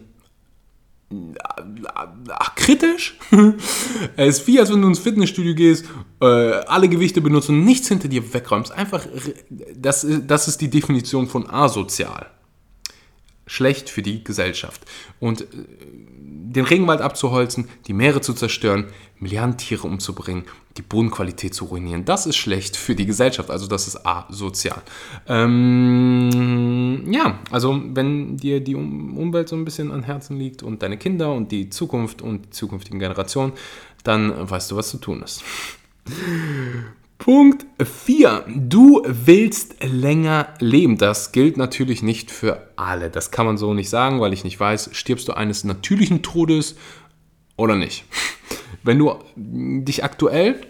ach, 2.30 2.56
kritisch. 2.56 3.18
es 4.16 4.40
ist 4.40 4.48
wie, 4.48 4.60
als 4.60 4.72
wenn 4.72 4.82
du 4.82 4.88
ins 4.88 5.00
Fitnessstudio 5.00 5.56
gehst, 5.56 5.86
äh, 6.22 6.26
alle 6.26 6.90
Gewichte 6.90 7.22
benutzt 7.22 7.50
und 7.50 7.64
nichts 7.64 7.88
hinter 7.88 8.08
dir 8.08 8.34
wegräumst. 8.34 8.72
Einfach, 8.72 9.06
das, 9.76 10.06
das 10.28 10.48
ist 10.48 10.62
die 10.62 10.70
Definition 10.70 11.28
von 11.28 11.50
asozial 11.50 12.28
schlecht 13.46 13.90
für 13.90 14.02
die 14.02 14.24
Gesellschaft. 14.24 14.82
Und 15.20 15.42
äh, 15.42 15.46
den 16.54 16.66
Regenwald 16.66 17.02
abzuholzen, 17.02 17.68
die 17.88 17.94
Meere 17.94 18.22
zu 18.22 18.34
zerstören, 18.34 18.86
Milliarden 19.20 19.58
Tiere 19.58 19.88
umzubringen, 19.88 20.44
die 20.78 20.82
Bodenqualität 20.82 21.54
zu 21.54 21.66
ruinieren, 21.66 22.04
das 22.04 22.26
ist 22.26 22.36
schlecht 22.36 22.76
für 22.76 22.94
die 22.94 23.06
Gesellschaft. 23.06 23.50
Also 23.50 23.68
das 23.68 23.88
ist 23.88 24.06
asozial. 24.06 24.82
Ähm, 25.28 27.06
ja, 27.12 27.40
also 27.50 27.82
wenn 27.94 28.38
dir 28.38 28.60
die 28.60 28.76
Umwelt 28.76 29.50
so 29.50 29.56
ein 29.56 29.66
bisschen 29.66 29.92
an 29.92 30.04
Herzen 30.04 30.38
liegt 30.38 30.62
und 30.62 30.84
deine 30.84 30.98
Kinder 30.98 31.32
und 31.32 31.52
die 31.52 31.70
Zukunft 31.70 32.22
und 32.22 32.46
die 32.46 32.50
zukünftigen 32.52 33.00
Generationen, 33.00 33.54
dann 34.04 34.50
weißt 34.50 34.72
du, 34.72 34.76
was 34.76 34.90
zu 34.90 34.98
tun 34.98 35.24
ist. 35.24 35.44
Punkt 37.24 37.66
4. 37.82 38.44
Du 38.54 39.02
willst 39.06 39.82
länger 39.82 40.54
leben. 40.60 40.98
Das 40.98 41.32
gilt 41.32 41.56
natürlich 41.56 42.04
nicht 42.04 42.30
für 42.32 42.68
alle. 42.76 43.10
Das 43.10 43.32
kann 43.32 43.46
man 43.46 43.58
so 43.58 43.74
nicht 43.74 43.90
sagen, 43.90 44.20
weil 44.20 44.34
ich 44.34 44.44
nicht 44.44 44.60
weiß, 44.60 44.90
stirbst 44.92 45.30
du 45.30 45.32
eines 45.32 45.64
natürlichen 45.64 46.22
Todes 46.22 46.76
oder 47.56 47.78
nicht. 47.78 48.04
Wenn 48.84 49.00
du 49.00 49.16
dich 49.38 50.04
aktuell 50.04 50.68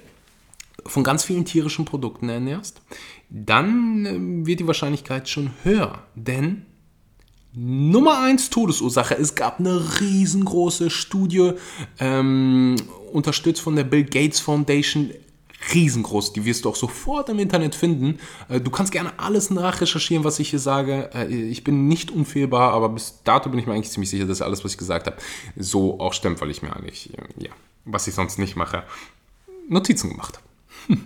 von 0.86 1.04
ganz 1.04 1.24
vielen 1.24 1.46
tierischen 1.46 1.86
Produkten 1.86 2.30
ernährst, 2.30 2.84
dann 3.32 4.06
äh, 4.06 4.46
wird 4.46 4.60
die 4.60 4.68
Wahrscheinlichkeit 4.68 5.28
schon 5.28 5.50
höher. 5.64 6.04
Denn 6.14 6.68
Nummer 7.56 8.22
1 8.22 8.52
Todesursache, 8.52 9.18
es 9.18 9.34
gab 9.34 9.60
eine 9.60 10.00
riesengroße 10.02 10.92
Studie, 10.92 11.54
ähm, 12.00 12.76
unterstützt 13.12 13.62
von 13.62 13.76
der 13.76 13.86
Bill 13.86 14.04
Gates 14.04 14.40
Foundation, 14.40 15.10
riesengroß. 15.74 16.34
Die 16.34 16.46
wirst 16.46 16.66
du 16.66 16.70
auch 16.70 16.76
sofort 16.76 17.30
im 17.30 17.40
Internet 17.40 17.76
finden. 17.76 18.20
Äh, 18.50 18.60
du 18.60 18.72
kannst 18.72 18.92
gerne 18.92 19.14
alles 19.18 19.50
nachrecherchieren, 19.50 20.24
was 20.24 20.40
ich 20.40 20.50
hier 20.50 20.60
sage. 20.60 21.10
Äh, 21.14 21.28
ich 21.28 21.64
bin 21.64 21.88
nicht 21.88 22.12
unfehlbar, 22.12 22.74
aber 22.74 22.90
bis 22.90 23.22
dato 23.24 23.50
bin 23.50 23.60
ich 23.60 23.66
mir 23.66 23.74
eigentlich 23.74 23.92
ziemlich 23.92 24.10
sicher, 24.10 24.26
dass 24.26 24.42
alles, 24.42 24.64
was 24.64 24.74
ich 24.74 24.78
gesagt 24.78 25.08
habe, 25.08 25.18
so 25.56 26.00
auch 26.00 26.14
stimmt, 26.14 26.42
weil 26.42 26.52
ich 26.52 26.62
mir 26.62 26.76
eigentlich, 26.76 27.14
äh, 27.18 27.22
ja, 27.38 27.52
was 27.86 28.08
ich 28.08 28.14
sonst 28.14 28.40
nicht 28.40 28.56
mache, 28.56 28.84
Notizen 29.70 30.10
gemacht 30.10 30.40
habe. 30.88 31.00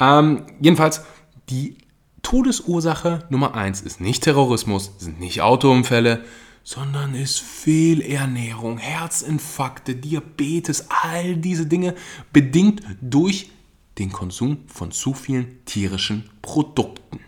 ähm, 0.00 0.42
jedenfalls, 0.60 1.02
die 1.48 1.76
Todesursache 2.22 3.24
Nummer 3.30 3.54
1 3.54 3.82
ist 3.82 4.00
nicht 4.00 4.24
Terrorismus, 4.24 4.92
sind 4.98 5.20
nicht 5.20 5.42
Autounfälle, 5.42 6.24
sondern 6.66 7.14
ist 7.14 7.38
Fehlernährung, 7.38 8.78
Herzinfarkte, 8.78 9.94
Diabetes, 9.94 10.86
all 10.88 11.36
diese 11.36 11.64
Dinge 11.64 11.94
bedingt 12.32 12.82
durch 13.00 13.52
den 13.98 14.10
Konsum 14.10 14.64
von 14.66 14.90
zu 14.90 15.14
vielen 15.14 15.64
tierischen 15.64 16.28
Produkten. 16.42 17.20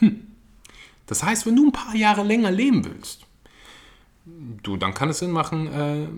Hm. 0.00 0.26
Das 1.06 1.22
heißt, 1.22 1.46
wenn 1.46 1.54
du 1.54 1.66
ein 1.66 1.72
paar 1.72 1.94
Jahre 1.94 2.24
länger 2.24 2.50
leben 2.50 2.84
willst, 2.84 3.27
du, 4.62 4.76
dann 4.76 4.94
kann 4.94 5.08
es 5.08 5.18
Sinn 5.18 5.30
machen, 5.30 5.66
äh, 5.72 6.08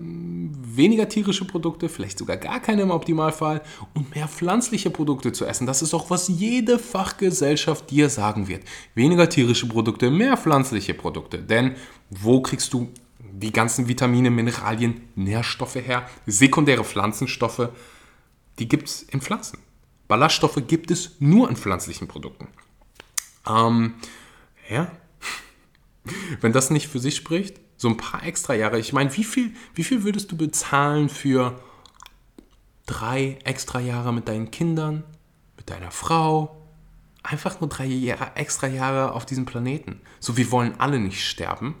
weniger 0.75 1.07
tierische 1.07 1.45
Produkte, 1.45 1.89
vielleicht 1.89 2.17
sogar 2.17 2.37
gar 2.37 2.59
keine 2.59 2.83
im 2.83 2.91
Optimalfall 2.91 3.61
und 3.93 4.13
mehr 4.15 4.27
pflanzliche 4.27 4.89
Produkte 4.89 5.31
zu 5.31 5.45
essen. 5.45 5.67
Das 5.67 5.81
ist 5.81 5.93
auch, 5.93 6.09
was 6.09 6.27
jede 6.27 6.79
Fachgesellschaft 6.79 7.89
dir 7.89 8.09
sagen 8.09 8.47
wird. 8.47 8.63
Weniger 8.95 9.29
tierische 9.29 9.67
Produkte, 9.67 10.11
mehr 10.11 10.37
pflanzliche 10.37 10.93
Produkte. 10.93 11.39
Denn 11.39 11.75
wo 12.09 12.41
kriegst 12.41 12.73
du 12.73 12.89
die 13.19 13.51
ganzen 13.51 13.87
Vitamine, 13.87 14.29
Mineralien, 14.29 15.01
Nährstoffe 15.15 15.75
her? 15.75 16.07
Sekundäre 16.25 16.83
Pflanzenstoffe, 16.83 17.69
die 18.59 18.67
gibt 18.67 18.87
es 18.87 19.03
in 19.03 19.21
Pflanzen. 19.21 19.59
Ballaststoffe 20.07 20.61
gibt 20.67 20.91
es 20.91 21.15
nur 21.19 21.49
in 21.49 21.55
pflanzlichen 21.55 22.07
Produkten. 22.07 22.47
Ähm, 23.47 23.93
ja, 24.69 24.91
wenn 26.41 26.51
das 26.51 26.69
nicht 26.69 26.87
für 26.87 26.99
sich 26.99 27.15
spricht, 27.15 27.59
so 27.81 27.87
ein 27.87 27.97
paar 27.97 28.23
extra 28.23 28.53
Jahre. 28.53 28.77
Ich 28.77 28.93
meine, 28.93 29.15
wie 29.17 29.23
viel, 29.23 29.55
wie 29.73 29.83
viel 29.83 30.03
würdest 30.03 30.31
du 30.31 30.37
bezahlen 30.37 31.09
für 31.09 31.59
drei 32.85 33.39
extra 33.43 33.79
Jahre 33.79 34.13
mit 34.13 34.27
deinen 34.27 34.51
Kindern, 34.51 35.03
mit 35.57 35.71
deiner 35.71 35.89
Frau? 35.89 36.61
Einfach 37.23 37.59
nur 37.59 37.69
drei 37.69 37.87
Jahre, 37.87 38.35
extra 38.35 38.67
Jahre 38.67 39.13
auf 39.13 39.25
diesem 39.25 39.47
Planeten. 39.47 39.99
So, 40.19 40.37
wir 40.37 40.51
wollen 40.51 40.75
alle 40.77 40.99
nicht 40.99 41.25
sterben. 41.25 41.73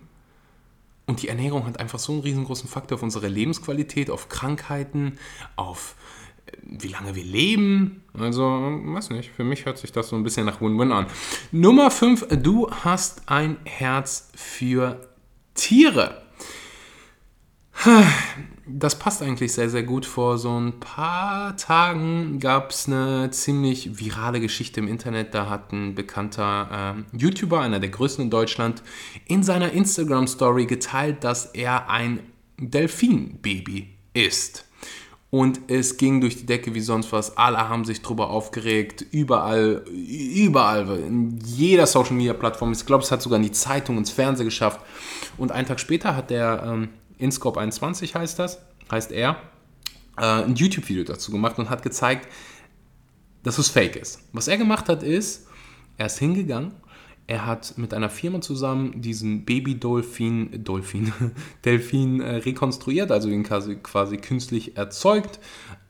Und 1.05 1.21
die 1.21 1.27
Ernährung 1.27 1.67
hat 1.67 1.79
einfach 1.79 1.99
so 1.99 2.13
einen 2.13 2.21
riesengroßen 2.21 2.67
Faktor 2.67 2.95
auf 2.95 3.03
unsere 3.03 3.27
Lebensqualität, 3.27 4.09
auf 4.09 4.27
Krankheiten, 4.27 5.19
auf 5.55 5.95
äh, 6.47 6.57
wie 6.63 6.87
lange 6.87 7.13
wir 7.13 7.25
leben. 7.25 8.03
Also, 8.17 8.43
weiß 8.43 9.11
nicht, 9.11 9.29
für 9.29 9.43
mich 9.43 9.67
hört 9.67 9.77
sich 9.77 9.91
das 9.91 10.09
so 10.09 10.15
ein 10.15 10.23
bisschen 10.23 10.47
nach 10.47 10.61
Win-Win 10.61 10.91
an. 10.91 11.05
Nummer 11.51 11.91
5, 11.91 12.25
du 12.41 12.71
hast 12.71 13.29
ein 13.29 13.57
Herz 13.65 14.31
für 14.33 15.10
Tiere. 15.53 16.21
Das 18.73 18.97
passt 18.97 19.21
eigentlich 19.21 19.51
sehr, 19.51 19.69
sehr 19.69 19.83
gut. 19.83 20.05
Vor 20.05 20.37
so 20.37 20.57
ein 20.57 20.79
paar 20.79 21.57
Tagen 21.57 22.39
gab 22.39 22.69
es 22.69 22.87
eine 22.87 23.29
ziemlich 23.31 23.99
virale 23.99 24.39
Geschichte 24.39 24.79
im 24.79 24.87
Internet. 24.87 25.33
Da 25.33 25.49
hat 25.49 25.73
ein 25.73 25.93
bekannter 25.93 26.95
äh, 27.13 27.17
YouTuber, 27.17 27.59
einer 27.59 27.79
der 27.79 27.89
größten 27.89 28.25
in 28.25 28.29
Deutschland, 28.29 28.81
in 29.25 29.43
seiner 29.43 29.71
Instagram-Story 29.73 30.67
geteilt, 30.67 31.23
dass 31.23 31.47
er 31.47 31.89
ein 31.89 32.19
Delfinbaby 32.59 33.89
ist. 34.13 34.65
Und 35.31 35.71
es 35.71 35.95
ging 35.95 36.19
durch 36.19 36.35
die 36.35 36.45
Decke 36.45 36.75
wie 36.75 36.81
sonst 36.81 37.13
was. 37.13 37.37
Alle 37.37 37.69
haben 37.69 37.85
sich 37.85 38.01
drüber 38.01 38.29
aufgeregt. 38.29 39.05
Überall, 39.11 39.85
überall, 39.87 40.99
in 40.99 41.39
jeder 41.39 41.87
Social 41.87 42.13
Media 42.13 42.33
Plattform. 42.33 42.73
Ich 42.73 42.85
glaube, 42.85 43.03
es 43.03 43.11
hat 43.11 43.21
sogar 43.21 43.37
in 43.37 43.43
die 43.43 43.51
Zeitung, 43.53 43.97
ins 43.97 44.11
Fernsehen 44.11 44.45
geschafft. 44.45 44.81
Und 45.37 45.51
einen 45.51 45.67
Tag 45.67 45.79
später 45.79 46.15
hat 46.15 46.29
der 46.29 46.63
ähm, 46.65 46.89
InScope 47.17 47.59
21 47.59 48.15
heißt 48.15 48.39
das, 48.39 48.59
heißt 48.91 49.11
er, 49.11 49.37
äh, 50.17 50.43
ein 50.43 50.55
YouTube-Video 50.55 51.03
dazu 51.03 51.31
gemacht 51.31 51.57
und 51.57 51.69
hat 51.69 51.83
gezeigt, 51.83 52.27
dass 53.43 53.57
es 53.57 53.69
fake 53.69 53.95
ist. 53.95 54.21
Was 54.33 54.47
er 54.47 54.57
gemacht 54.57 54.89
hat, 54.89 55.03
ist, 55.03 55.47
er 55.97 56.05
ist 56.07 56.19
hingegangen 56.19 56.73
er 57.31 57.45
hat 57.45 57.77
mit 57.77 57.93
einer 57.93 58.09
Firma 58.09 58.41
zusammen 58.41 59.01
diesen 59.01 59.45
Baby-Dolphin, 59.45 60.65
Dolphin, 60.65 61.13
Delfin 61.65 62.19
äh, 62.19 62.35
rekonstruiert, 62.35 63.09
also 63.09 63.29
ihn 63.29 63.43
quasi, 63.43 63.75
quasi 63.75 64.17
künstlich 64.17 64.75
erzeugt, 64.75 65.39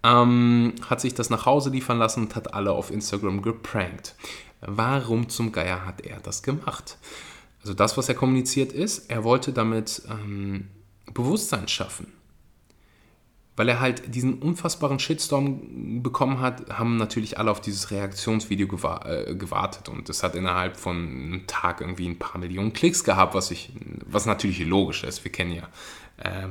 ähm, 0.04 0.74
hat 0.88 1.02
sich 1.02 1.16
das 1.16 1.32
nach 1.32 1.48
Hause 1.48 1.72
liefern 1.72 1.98
lassen 1.98 2.26
und 2.26 2.36
hat 2.36 2.54
alle 2.54 2.72
auf 2.74 2.92
Instagram 2.92 3.42
geprankt. 3.42 4.16
Warum 4.62 5.30
zum 5.30 5.52
Geier 5.52 5.84
hat 5.84 6.02
er 6.02 6.20
das 6.20 6.44
gemacht? 6.44 7.00
Also 7.62 7.74
das, 7.74 7.98
was 7.98 8.10
er 8.10 8.16
kommuniziert 8.16 8.74
ist, 8.74 9.10
er 9.10 9.24
wollte 9.24 9.54
damit 9.54 10.02
ähm, 10.10 10.68
Bewusstsein 11.14 11.68
schaffen 11.68 12.08
weil 13.62 13.70
er 13.70 13.80
halt 13.80 14.16
diesen 14.16 14.40
unfassbaren 14.40 14.98
Shitstorm 14.98 16.02
bekommen 16.02 16.40
hat, 16.40 16.70
haben 16.70 16.98
natürlich 16.98 17.38
alle 17.38 17.52
auf 17.52 17.62
dieses 17.62 17.92
Reaktionsvideo 17.92 18.68
äh, 19.06 19.36
gewartet 19.36 19.90
und 19.90 20.10
es 20.10 20.24
hat 20.24 20.36
innerhalb 20.36 20.78
von 20.78 20.96
einem 20.96 21.48
Tag 21.48 21.82
irgendwie 21.82 22.08
ein 22.08 22.18
paar 22.18 22.40
Millionen 22.40 22.74
Klicks 22.74 23.04
gehabt, 23.04 23.36
was, 23.36 23.52
ich, 23.52 23.72
was 24.06 24.26
natürlich 24.26 24.66
logisch 24.66 25.04
ist. 25.04 25.24
Wir 25.24 25.32
kennen 25.32 25.52
ja 25.52 25.68
äh, 26.18 26.48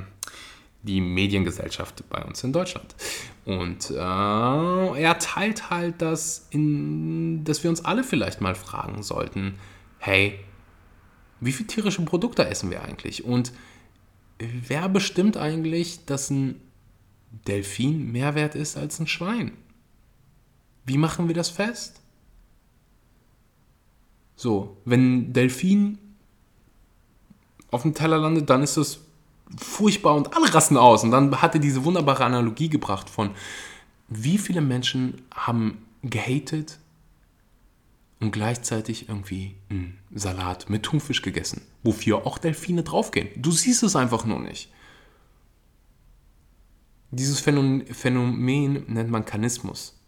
die 0.83 1.01
Mediengesellschaft 1.01 2.09
bei 2.11 2.23
uns 2.23 2.45
in 2.45 2.53
Deutschland. 2.53 2.95
Und 3.45 3.91
äh, 3.91 3.95
er 3.97 5.19
teilt 5.19 5.71
halt, 5.71 6.01
dass, 6.03 6.47
in, 6.51 7.45
dass 7.45 7.63
wir 7.65 7.71
uns 7.71 7.85
alle 7.85 8.05
vielleicht 8.05 8.41
mal 8.41 8.55
fragen 8.55 9.03
sollten, 9.03 9.59
hey, 9.99 10.39
wie 11.41 11.53
viele 11.53 11.67
tierische 11.67 12.03
Produkte 12.03 12.47
essen 12.47 12.71
wir 12.71 12.83
eigentlich? 12.83 13.25
Und 13.25 13.53
wer 14.39 14.89
bestimmt 14.89 15.37
eigentlich, 15.37 16.05
dass 16.05 16.31
ein 16.31 16.61
Delfin 17.47 18.11
mehr 18.11 18.35
wert 18.35 18.55
ist 18.55 18.77
als 18.77 18.99
ein 18.99 19.07
Schwein. 19.07 19.53
Wie 20.85 20.99
machen 20.99 21.29
wir 21.29 21.35
das 21.35 21.49
fest? 21.49 22.01
So, 24.35 24.77
wenn 24.85 25.33
Delfin 25.33 25.99
auf 27.71 27.83
dem 27.83 27.95
Teller 27.95 28.19
landet, 28.19 28.51
dann 28.51 28.63
ist 28.63 28.77
das 28.77 29.01
furchtbar 29.57 30.15
und 30.17 30.35
alle 30.35 30.53
rasten 30.53 30.77
aus. 30.77 31.05
Und 31.05 31.11
dann 31.11 31.41
hat 31.41 31.55
er 31.55 31.61
diese 31.61 31.85
wunderbare 31.85 32.25
Analogie 32.25 32.69
gebracht 32.69 33.09
von, 33.09 33.31
wie 34.09 34.39
viele 34.39 34.61
Menschen 34.61 35.23
haben 35.35 35.79
gehatet 36.03 36.79
und 38.21 38.31
gleichzeitig 38.33 39.09
irgendwie 39.09 39.57
einen 39.71 39.99
Salat 40.15 40.69
mit 40.69 40.83
Thunfisch 40.83 41.23
gegessen, 41.23 41.63
wofür 41.83 42.27
auch 42.27 42.39
Delfine 42.39 42.83
draufgehen. 42.83 43.29
Du 43.37 43.51
siehst 43.51 43.83
es 43.83 43.97
einfach 43.97 44.25
nur 44.27 44.41
nicht. 44.41 44.71
Dieses 47.11 47.41
Phänomen 47.41 48.85
nennt 48.87 49.11
man 49.11 49.25
Kanismus. 49.25 49.99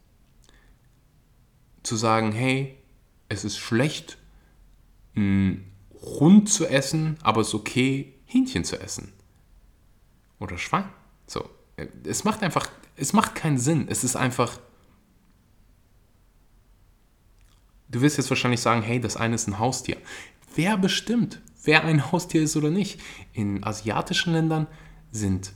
Zu 1.82 1.96
sagen, 1.96 2.32
hey, 2.32 2.78
es 3.28 3.44
ist 3.44 3.58
schlecht, 3.58 4.18
Hund 5.16 6.48
zu 6.48 6.66
essen, 6.66 7.16
aber 7.22 7.40
es 7.40 7.48
ist 7.48 7.54
okay, 7.54 8.14
Hähnchen 8.26 8.64
zu 8.64 8.78
essen. 8.78 9.12
Oder 10.38 10.58
Schwein. 10.58 10.84
So. 11.26 11.48
Es 12.04 12.24
macht 12.24 12.42
einfach, 12.42 12.68
es 12.96 13.12
macht 13.12 13.34
keinen 13.34 13.58
Sinn. 13.58 13.86
Es 13.88 14.04
ist 14.04 14.16
einfach. 14.16 14.60
Du 17.92 18.00
wirst 18.00 18.16
jetzt 18.16 18.30
wahrscheinlich 18.30 18.60
sagen, 18.60 18.82
hey, 18.82 19.00
das 19.00 19.16
eine 19.16 19.36
ist 19.36 19.46
ein 19.46 19.58
Haustier. 19.58 19.98
Wer 20.56 20.76
bestimmt, 20.76 21.40
wer 21.62 21.84
ein 21.84 22.10
Haustier 22.12 22.42
ist 22.42 22.56
oder 22.56 22.70
nicht? 22.70 23.00
In 23.32 23.62
asiatischen 23.62 24.32
Ländern 24.32 24.66
sind 25.12 25.52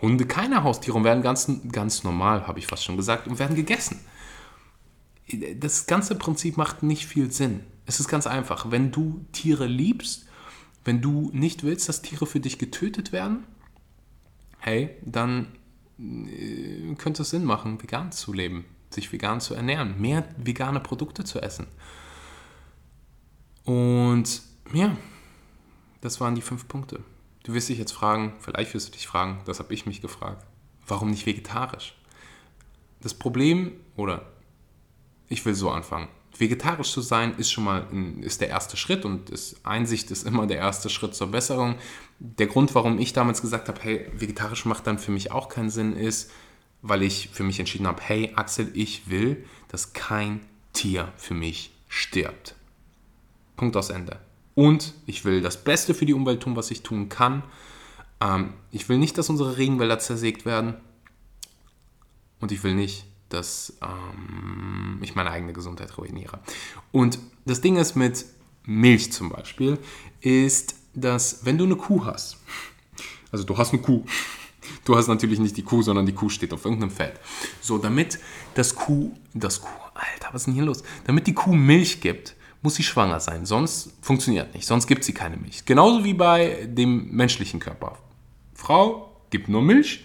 Hunde 0.00 0.26
keine 0.26 0.62
Haustiere 0.62 0.96
und 0.96 1.04
werden 1.04 1.22
ganz, 1.22 1.50
ganz 1.72 2.04
normal, 2.04 2.46
habe 2.46 2.60
ich 2.60 2.68
fast 2.68 2.84
schon 2.84 2.96
gesagt, 2.96 3.26
und 3.26 3.40
werden 3.40 3.56
gegessen. 3.56 3.98
Das 5.56 5.86
ganze 5.86 6.14
Prinzip 6.14 6.56
macht 6.56 6.84
nicht 6.84 7.06
viel 7.06 7.32
Sinn. 7.32 7.60
Es 7.84 7.98
ist 8.00 8.08
ganz 8.08 8.26
einfach. 8.26 8.70
Wenn 8.70 8.92
du 8.92 9.24
Tiere 9.32 9.66
liebst, 9.66 10.26
wenn 10.84 11.02
du 11.02 11.30
nicht 11.34 11.64
willst, 11.64 11.88
dass 11.88 12.00
Tiere 12.00 12.26
für 12.26 12.40
dich 12.40 12.58
getötet 12.58 13.12
werden, 13.12 13.44
hey, 14.58 14.90
dann 15.02 15.48
äh, 15.98 16.94
könnte 16.94 17.22
es 17.22 17.30
Sinn 17.30 17.44
machen, 17.44 17.82
vegan 17.82 18.12
zu 18.12 18.32
leben, 18.32 18.64
sich 18.90 19.12
vegan 19.12 19.40
zu 19.40 19.54
ernähren, 19.54 20.00
mehr 20.00 20.24
vegane 20.36 20.80
Produkte 20.80 21.24
zu 21.24 21.40
essen. 21.40 21.66
Und 23.64 24.42
ja, 24.72 24.96
das 26.00 26.20
waren 26.20 26.34
die 26.34 26.42
fünf 26.42 26.68
Punkte. 26.68 27.00
Du 27.44 27.54
wirst 27.54 27.68
dich 27.68 27.78
jetzt 27.78 27.92
fragen, 27.92 28.34
vielleicht 28.40 28.74
wirst 28.74 28.88
du 28.88 28.92
dich 28.92 29.06
fragen, 29.06 29.40
das 29.44 29.58
habe 29.58 29.72
ich 29.74 29.86
mich 29.86 30.00
gefragt, 30.00 30.46
warum 30.86 31.10
nicht 31.10 31.26
vegetarisch? 31.26 31.94
Das 33.00 33.14
Problem, 33.14 33.72
oder 33.96 34.26
ich 35.28 35.44
will 35.44 35.54
so 35.54 35.70
anfangen, 35.70 36.08
vegetarisch 36.36 36.92
zu 36.92 37.00
sein 37.00 37.34
ist 37.36 37.50
schon 37.50 37.64
mal 37.64 37.86
ist 38.20 38.40
der 38.40 38.48
erste 38.48 38.76
Schritt 38.76 39.04
und 39.04 39.30
ist, 39.30 39.64
Einsicht 39.64 40.10
ist 40.10 40.26
immer 40.26 40.46
der 40.46 40.58
erste 40.58 40.88
Schritt 40.88 41.14
zur 41.14 41.30
Besserung. 41.30 41.76
Der 42.18 42.46
Grund, 42.46 42.74
warum 42.74 42.98
ich 42.98 43.12
damals 43.12 43.40
gesagt 43.40 43.68
habe, 43.68 43.80
hey, 43.82 44.10
vegetarisch 44.14 44.64
macht 44.64 44.86
dann 44.86 44.98
für 44.98 45.10
mich 45.10 45.32
auch 45.32 45.48
keinen 45.48 45.70
Sinn, 45.70 45.94
ist, 45.96 46.30
weil 46.82 47.02
ich 47.02 47.28
für 47.32 47.42
mich 47.42 47.58
entschieden 47.58 47.86
habe, 47.86 48.02
hey 48.02 48.32
Axel, 48.34 48.70
ich 48.74 49.10
will, 49.10 49.44
dass 49.68 49.92
kein 49.92 50.40
Tier 50.72 51.12
für 51.16 51.34
mich 51.34 51.72
stirbt. 51.88 52.54
Punkt 53.56 53.76
aus 53.76 53.90
Ende. 53.90 54.20
Und 54.54 54.94
ich 55.06 55.24
will 55.24 55.40
das 55.40 55.62
Beste 55.62 55.94
für 55.94 56.06
die 56.06 56.14
Umwelt 56.14 56.42
tun, 56.42 56.56
was 56.56 56.70
ich 56.70 56.82
tun 56.82 57.08
kann. 57.08 57.42
Ähm, 58.20 58.54
ich 58.70 58.88
will 58.88 58.98
nicht, 58.98 59.18
dass 59.18 59.30
unsere 59.30 59.56
Regenwälder 59.56 59.98
zersägt 59.98 60.46
werden. 60.46 60.74
Und 62.40 62.52
ich 62.52 62.62
will 62.62 62.74
nicht, 62.74 63.04
dass 63.28 63.76
ähm, 63.82 64.98
ich 65.02 65.14
meine 65.14 65.30
eigene 65.30 65.52
Gesundheit 65.52 65.96
ruiniere. 65.98 66.38
Und 66.92 67.18
das 67.44 67.60
Ding 67.60 67.76
ist 67.76 67.94
mit 67.94 68.24
Milch 68.64 69.12
zum 69.12 69.30
Beispiel, 69.30 69.78
ist, 70.20 70.76
dass 70.94 71.44
wenn 71.44 71.58
du 71.58 71.64
eine 71.64 71.76
Kuh 71.76 72.04
hast, 72.04 72.38
also 73.30 73.44
du 73.44 73.56
hast 73.58 73.72
eine 73.72 73.82
Kuh, 73.82 74.04
du 74.84 74.96
hast 74.96 75.08
natürlich 75.08 75.38
nicht 75.38 75.56
die 75.56 75.62
Kuh, 75.62 75.82
sondern 75.82 76.06
die 76.06 76.12
Kuh 76.12 76.28
steht 76.28 76.52
auf 76.52 76.64
irgendeinem 76.64 76.90
Feld. 76.90 77.20
So, 77.60 77.78
damit 77.78 78.18
das 78.54 78.74
Kuh, 78.74 79.12
das 79.34 79.60
Kuh, 79.60 79.68
Alter, 79.94 80.28
was 80.32 80.42
ist 80.42 80.46
denn 80.46 80.54
hier 80.54 80.64
los? 80.64 80.82
Damit 81.04 81.26
die 81.26 81.34
Kuh 81.34 81.54
Milch 81.54 82.00
gibt, 82.00 82.34
muss 82.62 82.74
sie 82.74 82.82
schwanger 82.82 83.20
sein, 83.20 83.46
sonst 83.46 83.92
funktioniert 84.02 84.54
nicht, 84.54 84.66
sonst 84.66 84.86
gibt 84.86 85.04
sie 85.04 85.12
keine 85.12 85.36
Milch. 85.36 85.64
Genauso 85.64 86.04
wie 86.04 86.14
bei 86.14 86.66
dem 86.68 87.10
menschlichen 87.10 87.60
Körper. 87.60 87.96
Frau 88.54 89.12
gibt 89.30 89.48
nur 89.48 89.62
Milch, 89.62 90.04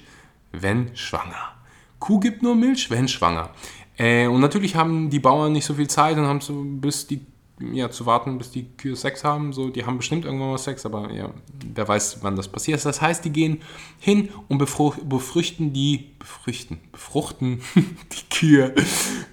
wenn 0.51 0.95
schwanger. 0.95 1.53
Kuh 1.99 2.19
gibt 2.19 2.43
nur 2.43 2.55
Milch, 2.55 2.91
wenn 2.91 3.07
schwanger. 3.07 3.49
Äh, 3.97 4.27
und 4.27 4.41
natürlich 4.41 4.75
haben 4.75 5.09
die 5.09 5.19
Bauern 5.19 5.51
nicht 5.51 5.65
so 5.65 5.73
viel 5.73 5.87
Zeit 5.87 6.17
und 6.17 6.25
haben 6.25 6.41
so 6.41 6.63
bis 6.63 7.07
die 7.07 7.21
ja, 7.59 7.89
zu 7.89 8.05
warten, 8.05 8.37
bis 8.37 8.51
die 8.51 8.65
Kühe 8.77 8.95
Sex 8.95 9.23
haben. 9.23 9.53
So, 9.53 9.69
die 9.69 9.85
haben 9.85 9.97
bestimmt 9.97 10.25
irgendwann 10.25 10.49
mal 10.49 10.57
Sex, 10.57 10.85
aber 10.85 11.11
ja, 11.11 11.29
wer 11.73 11.87
weiß, 11.87 12.19
wann 12.21 12.35
das 12.35 12.47
passiert. 12.47 12.83
Das 12.83 13.01
heißt, 13.01 13.23
die 13.25 13.31
gehen 13.31 13.61
hin 13.99 14.29
und 14.47 14.57
befruchten 14.57 15.73
die, 15.73 16.11
befruchten, 16.19 16.79
befruchten 16.91 17.61
die 17.75 18.35
Kühe 18.35 18.73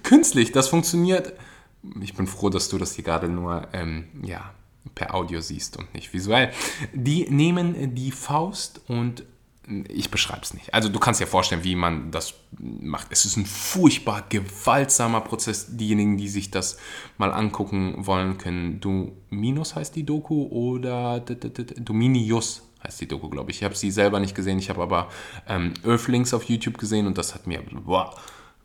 künstlich. 0.03 0.51
Das 0.51 0.67
funktioniert 0.67 1.33
ich 2.01 2.13
bin 2.13 2.27
froh, 2.27 2.49
dass 2.49 2.69
du 2.69 2.77
das 2.77 2.95
hier 2.95 3.03
gerade 3.03 3.27
nur 3.27 3.67
ähm, 3.73 4.07
ja, 4.23 4.53
per 4.95 5.15
Audio 5.15 5.41
siehst 5.41 5.77
und 5.77 5.93
nicht 5.93 6.13
visuell. 6.13 6.51
Die 6.93 7.29
nehmen 7.29 7.95
die 7.95 8.11
Faust 8.11 8.81
und 8.87 9.23
ich 9.87 10.09
beschreibe 10.09 10.41
es 10.41 10.53
nicht. 10.53 10.73
Also 10.73 10.89
du 10.89 10.99
kannst 10.99 11.21
dir 11.21 11.27
vorstellen, 11.27 11.63
wie 11.63 11.75
man 11.75 12.11
das 12.11 12.33
macht. 12.59 13.07
Es 13.11 13.25
ist 13.25 13.37
ein 13.37 13.45
furchtbar 13.45 14.25
gewaltsamer 14.27 15.21
Prozess. 15.21 15.77
Diejenigen, 15.77 16.17
die 16.17 16.29
sich 16.29 16.49
das 16.49 16.77
mal 17.17 17.31
angucken 17.31 17.95
wollen, 18.05 18.37
können 18.37 18.79
Dominus 18.79 19.75
heißt 19.75 19.95
die 19.95 20.03
Doku 20.03 20.47
oder 20.47 21.19
Dominius 21.19 22.63
heißt 22.83 23.01
die 23.01 23.07
Doku, 23.07 23.29
glaube 23.29 23.51
ich. 23.51 23.57
Ich 23.57 23.63
habe 23.63 23.75
sie 23.75 23.91
selber 23.91 24.19
nicht 24.19 24.35
gesehen. 24.35 24.57
Ich 24.57 24.69
habe 24.69 24.81
aber 24.81 25.09
ähm, 25.47 25.73
Earthlings 25.85 26.33
auf 26.33 26.43
YouTube 26.45 26.77
gesehen 26.79 27.05
und 27.05 27.17
das 27.17 27.35
hat 27.35 27.45
mir 27.45 27.61
boah, 27.61 28.15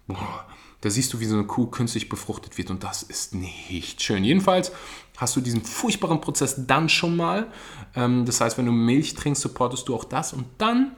boah, 0.06 0.46
da 0.86 0.90
siehst 0.90 1.12
du, 1.12 1.18
wie 1.18 1.24
so 1.24 1.34
eine 1.34 1.46
Kuh 1.46 1.66
künstlich 1.66 2.08
befruchtet 2.08 2.58
wird 2.58 2.70
und 2.70 2.84
das 2.84 3.02
ist 3.02 3.34
nicht 3.34 4.00
schön. 4.00 4.22
Jedenfalls 4.22 4.70
hast 5.16 5.34
du 5.34 5.40
diesen 5.40 5.64
furchtbaren 5.64 6.20
Prozess 6.20 6.54
dann 6.64 6.88
schon 6.88 7.16
mal. 7.16 7.48
Ähm, 7.96 8.24
das 8.24 8.40
heißt, 8.40 8.56
wenn 8.56 8.66
du 8.66 8.72
Milch 8.72 9.14
trinkst, 9.14 9.42
supportest 9.42 9.88
du 9.88 9.96
auch 9.96 10.04
das 10.04 10.32
und 10.32 10.46
dann 10.58 10.92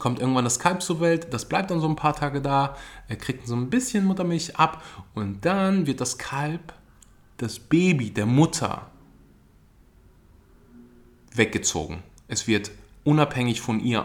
kommt 0.00 0.18
irgendwann 0.18 0.42
das 0.42 0.58
Kalb 0.58 0.82
zur 0.82 1.00
Welt, 1.00 1.32
das 1.32 1.48
bleibt 1.48 1.70
dann 1.70 1.78
so 1.78 1.88
ein 1.88 1.94
paar 1.94 2.16
Tage 2.16 2.42
da, 2.42 2.76
er 3.06 3.14
kriegt 3.14 3.46
so 3.46 3.54
ein 3.54 3.70
bisschen 3.70 4.04
Muttermilch 4.04 4.56
ab 4.56 4.82
und 5.14 5.44
dann 5.44 5.86
wird 5.86 6.00
das 6.00 6.18
Kalb, 6.18 6.74
das 7.36 7.60
Baby 7.60 8.10
der 8.10 8.26
Mutter, 8.26 8.90
weggezogen. 11.32 12.02
Es 12.26 12.48
wird 12.48 12.72
unabhängig 13.04 13.60
von 13.60 13.78
ihr 13.78 14.00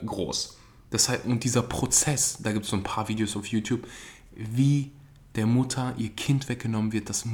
äh, 0.00 0.06
groß. 0.06 0.58
Das 0.90 1.08
heißt, 1.08 1.24
und 1.24 1.42
dieser 1.42 1.62
Prozess, 1.62 2.38
da 2.40 2.52
gibt 2.52 2.66
es 2.66 2.70
so 2.70 2.76
ein 2.76 2.84
paar 2.84 3.08
Videos 3.08 3.36
auf 3.36 3.46
YouTube, 3.46 3.84
wie 4.36 4.92
der 5.34 5.46
Mutter 5.46 5.94
ihr 5.96 6.10
Kind 6.10 6.48
weggenommen 6.48 6.92
wird, 6.92 7.08
das 7.08 7.24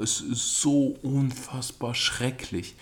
ist 0.00 0.60
so 0.60 0.96
unfassbar 1.02 1.94
schrecklich. 1.94 2.74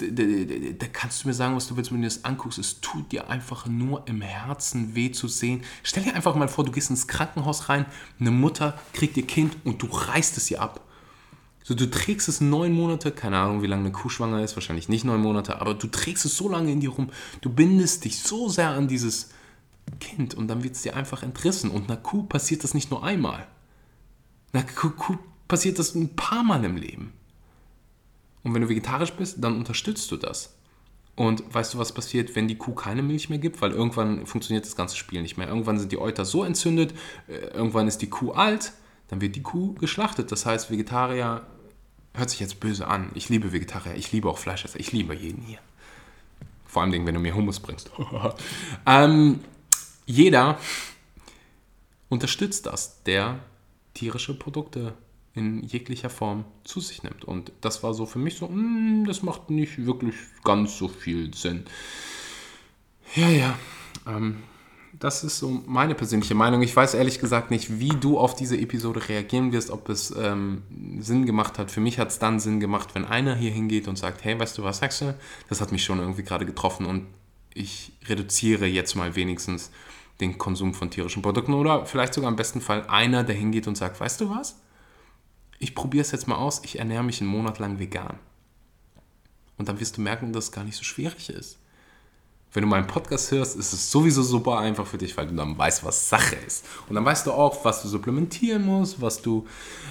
Da, 0.00 0.86
kannst 0.92 1.22
du 1.22 1.28
mir 1.28 1.34
sagen, 1.34 1.56
was 1.56 1.66
du 1.66 1.76
willst, 1.76 1.92
wenn 1.92 2.00
du 2.00 2.06
das 2.06 2.24
anguckst. 2.24 2.58
Es 2.58 2.80
tut 2.80 3.12
dir 3.12 3.28
einfach 3.28 3.66
nur 3.66 4.06
im 4.08 4.22
Herzen 4.22 4.94
weh 4.94 5.10
zu 5.10 5.28
sehen. 5.28 5.62
Stell 5.82 6.04
dir 6.04 6.14
einfach 6.14 6.34
mal 6.34 6.48
vor, 6.48 6.64
du 6.64 6.72
gehst 6.72 6.88
ins 6.88 7.06
Krankenhaus 7.06 7.68
rein, 7.68 7.84
eine 8.18 8.30
Mutter 8.30 8.78
kriegt 8.94 9.16
ihr 9.18 9.26
Kind 9.26 9.56
und 9.64 9.82
du 9.82 9.86
reißt 9.86 10.38
es 10.38 10.50
ihr 10.50 10.62
ab. 10.62 10.80
So, 11.66 11.74
du 11.74 11.90
trägst 11.90 12.28
es 12.28 12.42
neun 12.42 12.72
Monate, 12.72 13.10
keine 13.10 13.38
Ahnung, 13.38 13.62
wie 13.62 13.66
lange 13.66 13.84
eine 13.84 13.92
Kuh 13.92 14.10
schwanger 14.10 14.42
ist, 14.42 14.54
wahrscheinlich 14.54 14.90
nicht 14.90 15.04
neun 15.04 15.22
Monate, 15.22 15.62
aber 15.62 15.72
du 15.72 15.86
trägst 15.86 16.26
es 16.26 16.36
so 16.36 16.50
lange 16.50 16.70
in 16.70 16.80
dir 16.80 16.90
rum, 16.90 17.08
du 17.40 17.48
bindest 17.48 18.04
dich 18.04 18.18
so 18.20 18.50
sehr 18.50 18.68
an 18.68 18.86
dieses, 18.86 19.30
Kind 20.00 20.34
und 20.34 20.48
dann 20.48 20.62
wird 20.62 20.74
es 20.74 20.82
dir 20.82 20.96
einfach 20.96 21.22
entrissen. 21.22 21.70
Und 21.70 21.90
einer 21.90 22.00
Kuh 22.00 22.22
passiert 22.24 22.64
das 22.64 22.74
nicht 22.74 22.90
nur 22.90 23.04
einmal. 23.04 23.46
Einer 24.52 24.64
Kuh, 24.64 24.90
Kuh 24.90 25.18
passiert 25.48 25.78
das 25.78 25.94
ein 25.94 26.16
paar 26.16 26.42
Mal 26.42 26.64
im 26.64 26.76
Leben. 26.76 27.12
Und 28.42 28.54
wenn 28.54 28.62
du 28.62 28.68
vegetarisch 28.68 29.12
bist, 29.12 29.42
dann 29.42 29.56
unterstützt 29.56 30.10
du 30.10 30.16
das. 30.16 30.54
Und 31.16 31.42
weißt 31.54 31.74
du, 31.74 31.78
was 31.78 31.92
passiert, 31.92 32.34
wenn 32.34 32.48
die 32.48 32.56
Kuh 32.56 32.74
keine 32.74 33.02
Milch 33.02 33.30
mehr 33.30 33.38
gibt? 33.38 33.62
Weil 33.62 33.70
irgendwann 33.70 34.26
funktioniert 34.26 34.64
das 34.64 34.76
ganze 34.76 34.96
Spiel 34.96 35.22
nicht 35.22 35.36
mehr. 35.36 35.48
Irgendwann 35.48 35.78
sind 35.78 35.92
die 35.92 35.98
Euter 35.98 36.24
so 36.24 36.44
entzündet, 36.44 36.92
äh, 37.28 37.36
irgendwann 37.54 37.86
ist 37.86 37.98
die 37.98 38.10
Kuh 38.10 38.32
alt, 38.32 38.72
dann 39.08 39.20
wird 39.20 39.36
die 39.36 39.42
Kuh 39.42 39.74
geschlachtet. 39.74 40.32
Das 40.32 40.44
heißt, 40.44 40.70
Vegetarier 40.70 41.46
hört 42.14 42.30
sich 42.30 42.40
jetzt 42.40 42.58
böse 42.60 42.86
an. 42.86 43.10
Ich 43.14 43.28
liebe 43.28 43.52
Vegetarier, 43.52 43.94
ich 43.94 44.10
liebe 44.12 44.28
auch 44.28 44.38
Fleischesser, 44.38 44.80
ich 44.80 44.92
liebe 44.92 45.14
jeden 45.14 45.42
hier. 45.42 45.58
Vor 46.66 46.82
allem, 46.82 47.06
wenn 47.06 47.14
du 47.14 47.20
mir 47.20 47.34
Hummus 47.34 47.60
bringst. 47.60 47.90
ähm, 48.86 49.40
jeder 50.06 50.58
unterstützt 52.08 52.66
das, 52.66 53.02
der 53.04 53.40
tierische 53.94 54.34
Produkte 54.34 54.94
in 55.34 55.64
jeglicher 55.64 56.10
Form 56.10 56.44
zu 56.62 56.80
sich 56.80 57.02
nimmt. 57.02 57.24
Und 57.24 57.52
das 57.60 57.82
war 57.82 57.92
so 57.92 58.06
für 58.06 58.18
mich 58.18 58.36
so, 58.36 58.46
mh, 58.46 58.54
hm, 58.54 59.04
das 59.06 59.22
macht 59.22 59.50
nicht 59.50 59.84
wirklich 59.84 60.14
ganz 60.44 60.78
so 60.78 60.88
viel 60.88 61.34
Sinn. 61.34 61.64
Ja, 63.16 63.28
ja. 63.28 63.58
Ähm, 64.06 64.42
das 65.00 65.24
ist 65.24 65.38
so 65.38 65.62
meine 65.66 65.94
persönliche 65.94 66.36
Meinung. 66.36 66.62
Ich 66.62 66.74
weiß 66.74 66.94
ehrlich 66.94 67.18
gesagt 67.18 67.50
nicht, 67.50 67.80
wie 67.80 67.88
du 67.88 68.18
auf 68.18 68.36
diese 68.36 68.56
Episode 68.56 69.08
reagieren 69.08 69.52
wirst, 69.52 69.70
ob 69.70 69.88
es 69.88 70.14
ähm, 70.16 70.62
Sinn 71.00 71.26
gemacht 71.26 71.58
hat. 71.58 71.70
Für 71.70 71.80
mich 71.80 71.98
hat 71.98 72.08
es 72.08 72.20
dann 72.20 72.38
Sinn 72.38 72.60
gemacht, 72.60 72.94
wenn 72.94 73.04
einer 73.04 73.34
hier 73.34 73.50
hingeht 73.50 73.88
und 73.88 73.96
sagt, 73.96 74.24
hey, 74.24 74.38
weißt 74.38 74.56
du 74.56 74.62
was, 74.62 74.82
Axel, 74.82 75.14
das 75.48 75.60
hat 75.60 75.72
mich 75.72 75.84
schon 75.84 75.98
irgendwie 75.98 76.22
gerade 76.22 76.46
getroffen 76.46 76.86
und 76.86 77.06
ich 77.54 77.92
reduziere 78.06 78.66
jetzt 78.66 78.94
mal 78.94 79.16
wenigstens 79.16 79.70
den 80.20 80.38
Konsum 80.38 80.74
von 80.74 80.90
tierischen 80.90 81.22
Produkten 81.22 81.54
oder 81.54 81.86
vielleicht 81.86 82.14
sogar 82.14 82.30
im 82.30 82.36
besten 82.36 82.60
Fall 82.60 82.86
einer, 82.88 83.24
der 83.24 83.34
hingeht 83.34 83.66
und 83.66 83.76
sagt, 83.76 84.00
weißt 84.00 84.20
du 84.20 84.30
was? 84.30 84.56
ich 85.64 85.74
probiere 85.74 86.02
es 86.02 86.12
jetzt 86.12 86.28
mal 86.28 86.36
aus, 86.36 86.60
ich 86.64 86.78
ernähre 86.78 87.02
mich 87.02 87.20
einen 87.20 87.30
Monat 87.30 87.58
lang 87.58 87.78
vegan. 87.78 88.18
Und 89.56 89.68
dann 89.68 89.80
wirst 89.80 89.96
du 89.96 90.00
merken, 90.00 90.32
dass 90.32 90.44
es 90.44 90.52
gar 90.52 90.64
nicht 90.64 90.76
so 90.76 90.84
schwierig 90.84 91.30
ist. 91.30 91.58
Wenn 92.52 92.62
du 92.62 92.68
meinen 92.68 92.86
Podcast 92.86 93.32
hörst, 93.32 93.56
ist 93.56 93.72
es 93.72 93.90
sowieso 93.90 94.22
super 94.22 94.58
einfach 94.58 94.86
für 94.86 94.98
dich, 94.98 95.16
weil 95.16 95.26
du 95.26 95.34
dann 95.34 95.58
weißt, 95.58 95.84
was 95.84 96.08
Sache 96.08 96.36
ist. 96.36 96.64
Und 96.88 96.94
dann 96.94 97.04
weißt 97.04 97.26
du 97.26 97.32
auch, 97.32 97.64
was 97.64 97.82
du 97.82 97.88
supplementieren 97.88 98.64
musst, 98.64 99.00
was 99.00 99.22
du, 99.22 99.46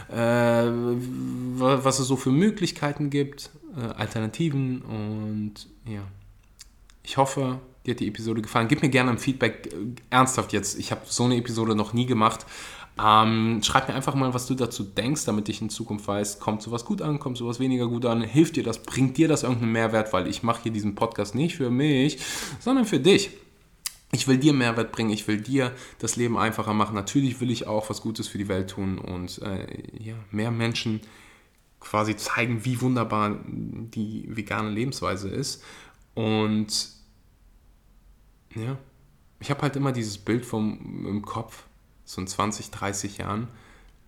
äh, 0.10 0.16
was 0.16 2.00
es 2.00 2.08
so 2.08 2.16
für 2.16 2.32
Möglichkeiten 2.32 3.10
gibt, 3.10 3.50
äh, 3.76 3.82
Alternativen. 3.82 4.82
Und 4.82 5.68
ja, 5.86 6.04
ich 7.04 7.18
hoffe, 7.18 7.60
dir 7.86 7.92
hat 7.92 8.00
die 8.00 8.08
Episode 8.08 8.42
gefallen. 8.42 8.68
Gib 8.68 8.82
mir 8.82 8.90
gerne 8.90 9.12
ein 9.12 9.18
Feedback. 9.18 9.70
Äh, 9.74 10.02
ernsthaft 10.10 10.54
jetzt, 10.54 10.78
ich 10.80 10.92
habe 10.92 11.02
so 11.06 11.26
eine 11.26 11.38
Episode 11.38 11.76
noch 11.76 11.94
nie 11.94 12.06
gemacht. 12.06 12.46
Ähm, 13.02 13.62
schreib 13.64 13.88
mir 13.88 13.96
einfach 13.96 14.14
mal, 14.14 14.34
was 14.36 14.46
du 14.46 14.54
dazu 14.54 14.84
denkst, 14.84 15.26
damit 15.26 15.50
ich 15.50 15.62
in 15.62 15.70
Zukunft 15.70 16.08
weiß, 16.08 16.40
kommt 16.40 16.62
sowas 16.62 16.86
gut 16.86 17.02
an, 17.02 17.20
kommt 17.20 17.38
sowas 17.38 17.60
weniger 17.60 17.88
gut 17.88 18.06
an, 18.06 18.22
hilft 18.22 18.56
dir 18.56 18.64
das, 18.64 18.84
bringt 18.84 19.18
dir 19.18 19.28
das 19.28 19.42
irgendeinen 19.42 19.72
Mehrwert, 19.72 20.14
weil 20.14 20.28
ich 20.28 20.44
mache 20.44 20.64
hier 20.64 20.72
diesen 20.72 20.94
Podcast 20.94 21.34
nicht 21.34 21.56
für 21.56 21.72
mich, 21.72 22.20
sondern 22.60 22.86
für 22.86 23.00
dich. 23.00 23.32
Ich 24.12 24.28
will 24.28 24.38
dir 24.38 24.54
Mehrwert 24.54 24.92
bringen, 24.92 25.10
ich 25.10 25.28
will 25.28 25.42
dir 25.42 25.72
das 25.98 26.18
Leben 26.18 26.38
einfacher 26.38 26.76
machen. 26.76 26.94
Natürlich 26.94 27.42
will 27.42 27.50
ich 27.50 27.66
auch 27.66 27.90
was 27.90 28.02
Gutes 28.02 28.28
für 28.28 28.38
die 28.38 28.48
Welt 28.48 28.70
tun 28.70 29.00
und 29.00 29.42
äh, 29.42 29.66
ja, 30.00 30.14
mehr 30.30 30.52
Menschen 30.52 31.02
quasi 31.80 32.16
zeigen, 32.16 32.64
wie 32.64 32.80
wunderbar 32.80 33.40
die 33.48 34.26
vegane 34.28 34.70
Lebensweise 34.70 35.30
ist. 35.30 35.64
Und 36.14 36.93
ja, 38.56 38.78
ich 39.40 39.50
habe 39.50 39.62
halt 39.62 39.76
immer 39.76 39.92
dieses 39.92 40.18
Bild 40.18 40.46
vom, 40.46 41.06
im 41.08 41.22
Kopf, 41.24 41.64
so 42.06 42.22
in 42.22 42.28
20, 42.28 42.72
30 42.72 43.18
Jahren, 43.18 43.48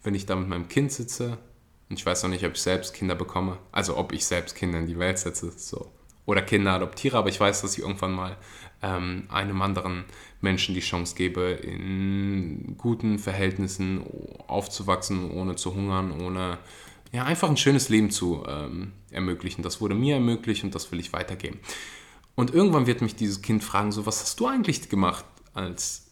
wenn 0.03 0.15
ich 0.15 0.25
da 0.25 0.35
mit 0.35 0.47
meinem 0.47 0.67
Kind 0.67 0.91
sitze 0.91 1.37
und 1.89 1.99
ich 1.99 2.05
weiß 2.05 2.23
noch 2.23 2.29
nicht, 2.29 2.45
ob 2.45 2.53
ich 2.53 2.61
selbst 2.61 2.93
Kinder 2.93 3.15
bekomme, 3.15 3.57
also 3.71 3.97
ob 3.97 4.11
ich 4.11 4.25
selbst 4.25 4.55
Kinder 4.55 4.79
in 4.79 4.87
die 4.87 4.99
Welt 4.99 5.19
setze, 5.19 5.51
so. 5.55 5.91
Oder 6.25 6.41
Kinder 6.41 6.73
adoptiere, 6.73 7.17
aber 7.17 7.29
ich 7.29 7.39
weiß, 7.39 7.61
dass 7.61 7.77
ich 7.77 7.83
irgendwann 7.83 8.13
mal 8.13 8.37
ähm, 8.81 9.25
einem 9.29 9.61
anderen 9.61 10.05
Menschen 10.41 10.73
die 10.73 10.81
Chance 10.81 11.15
gebe, 11.15 11.51
in 11.51 12.77
guten 12.77 13.19
Verhältnissen 13.19 14.03
aufzuwachsen, 14.47 15.29
ohne 15.29 15.55
zu 15.55 15.75
hungern, 15.75 16.19
ohne 16.19 16.57
ja, 17.11 17.23
einfach 17.23 17.49
ein 17.49 17.57
schönes 17.57 17.89
Leben 17.89 18.09
zu 18.09 18.43
ähm, 18.47 18.93
ermöglichen. 19.11 19.61
Das 19.61 19.81
wurde 19.81 19.93
mir 19.93 20.15
ermöglicht 20.15 20.63
und 20.63 20.73
das 20.73 20.91
will 20.91 20.99
ich 20.99 21.13
weitergeben. 21.13 21.59
Und 22.35 22.53
irgendwann 22.53 22.85
wird 22.85 23.01
mich 23.01 23.15
dieses 23.15 23.41
Kind 23.41 23.63
fragen, 23.63 23.91
so, 23.91 24.05
was 24.05 24.21
hast 24.21 24.39
du 24.39 24.47
eigentlich 24.47 24.89
gemacht, 24.89 25.25
als 25.53 26.11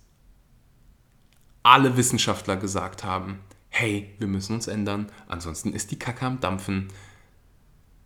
alle 1.64 1.98
Wissenschaftler 1.98 2.58
gesagt 2.58 3.04
haben, 3.04 3.40
hey, 3.70 4.14
wir 4.20 4.28
müssen 4.28 4.54
uns 4.54 4.68
ändern, 4.68 5.12
ansonsten 5.28 5.74
ist 5.74 5.92
die 5.92 6.00
Kacke 6.00 6.26
am 6.26 6.40
Dampfen. 6.40 6.90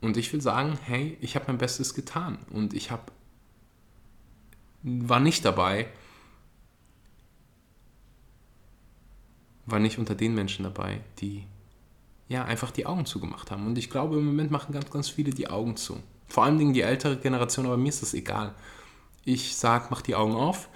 Und 0.01 0.17
ich 0.17 0.31
will 0.31 0.41
sagen, 0.41 0.77
hey, 0.83 1.17
ich 1.21 1.35
habe 1.35 1.45
mein 1.47 1.57
Bestes 1.57 1.93
getan 1.93 2.39
und 2.51 2.73
ich 2.73 2.91
habe 2.91 3.11
war 4.83 5.19
nicht 5.19 5.43
dabei, 5.43 5.87
war 9.65 9.79
nicht 9.79 9.97
unter 9.97 10.15
den 10.15 10.33
Menschen 10.33 10.63
dabei, 10.63 11.01
die 11.19 11.43
ja 12.29 12.45
einfach 12.45 12.71
die 12.71 12.85
Augen 12.85 13.05
zugemacht 13.05 13.51
haben. 13.51 13.65
Und 13.65 13.77
ich 13.77 13.89
glaube, 13.89 14.17
im 14.17 14.25
Moment 14.25 14.51
machen 14.51 14.71
ganz, 14.71 14.89
ganz 14.89 15.09
viele 15.09 15.31
die 15.31 15.49
Augen 15.49 15.75
zu. 15.75 16.01
Vor 16.27 16.43
allen 16.43 16.57
Dingen 16.57 16.73
die 16.73 16.81
ältere 16.81 17.17
Generation, 17.17 17.65
aber 17.65 17.77
mir 17.77 17.89
ist 17.89 18.01
das 18.01 18.13
egal. 18.13 18.53
Ich 19.23 19.55
sage, 19.55 19.87
mach 19.89 20.01
die 20.01 20.15
Augen 20.15 20.35
auf 20.35 20.69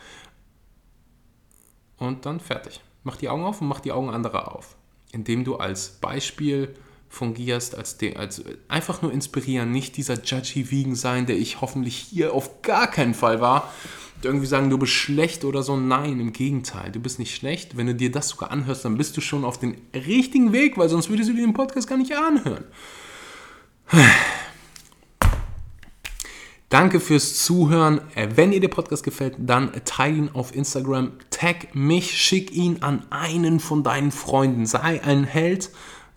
und 1.98 2.26
dann 2.26 2.40
fertig. 2.40 2.82
Mach 3.04 3.16
die 3.16 3.30
Augen 3.30 3.44
auf 3.44 3.62
und 3.62 3.68
mach 3.68 3.80
die 3.80 3.92
Augen 3.92 4.10
anderer 4.10 4.56
auf. 4.56 4.76
Indem 5.12 5.44
du 5.44 5.58
als 5.58 5.90
Beispiel 5.90 6.76
fungierst, 7.10 7.76
als, 7.76 7.98
de, 7.98 8.16
als 8.16 8.44
einfach 8.70 9.02
nur 9.02 9.12
inspirieren, 9.12 9.72
nicht 9.72 9.98
dieser 9.98 10.22
Judgy 10.22 10.72
Vegan 10.72 10.96
sein, 10.96 11.26
der 11.26 11.38
ich 11.38 11.60
hoffentlich 11.60 11.98
hier 11.98 12.34
auf 12.34 12.62
gar 12.62 12.90
keinen 12.90 13.14
Fall 13.14 13.42
war. 13.42 13.72
Irgendwie 14.24 14.46
sagen, 14.46 14.70
du 14.70 14.78
bist 14.78 14.94
schlecht 14.94 15.44
oder 15.44 15.64
so. 15.64 15.76
Nein, 15.76 16.20
im 16.20 16.32
Gegenteil, 16.32 16.92
du 16.92 17.00
bist 17.00 17.20
nicht 17.20 17.36
schlecht. 17.36 17.76
Wenn 17.76 17.88
du 17.88 17.96
dir 17.96 18.12
das 18.12 18.30
sogar 18.30 18.52
anhörst, 18.52 18.86
dann 18.86 18.98
bist 18.98 19.18
du 19.18 19.22
schon 19.22 19.44
auf 19.44 19.60
den 19.60 19.82
richtigen 19.94 20.54
Weg, 20.54 20.78
weil 20.78 20.90
sonst 20.90 21.10
würdest 21.10 21.30
du 21.30 21.34
dir 21.34 21.46
den 21.46 21.54
Podcast 21.54 21.88
gar 21.88 21.98
nicht 21.98 22.16
anhören. 22.16 22.66
Danke 26.72 27.02
fürs 27.02 27.44
Zuhören. 27.44 28.00
Äh, 28.16 28.30
wenn 28.36 28.52
dir 28.52 28.62
der 28.62 28.70
Podcast 28.70 29.04
gefällt, 29.04 29.36
dann 29.38 29.74
teile 29.84 30.16
ihn 30.16 30.30
auf 30.32 30.56
Instagram, 30.56 31.12
tag 31.30 31.76
mich, 31.76 32.18
schick 32.18 32.54
ihn 32.54 32.78
an 32.80 33.04
einen 33.10 33.60
von 33.60 33.84
deinen 33.84 34.12
Freunden. 34.12 34.66
Sei 34.66 35.04
ein 35.04 35.26
Held, 35.26 35.70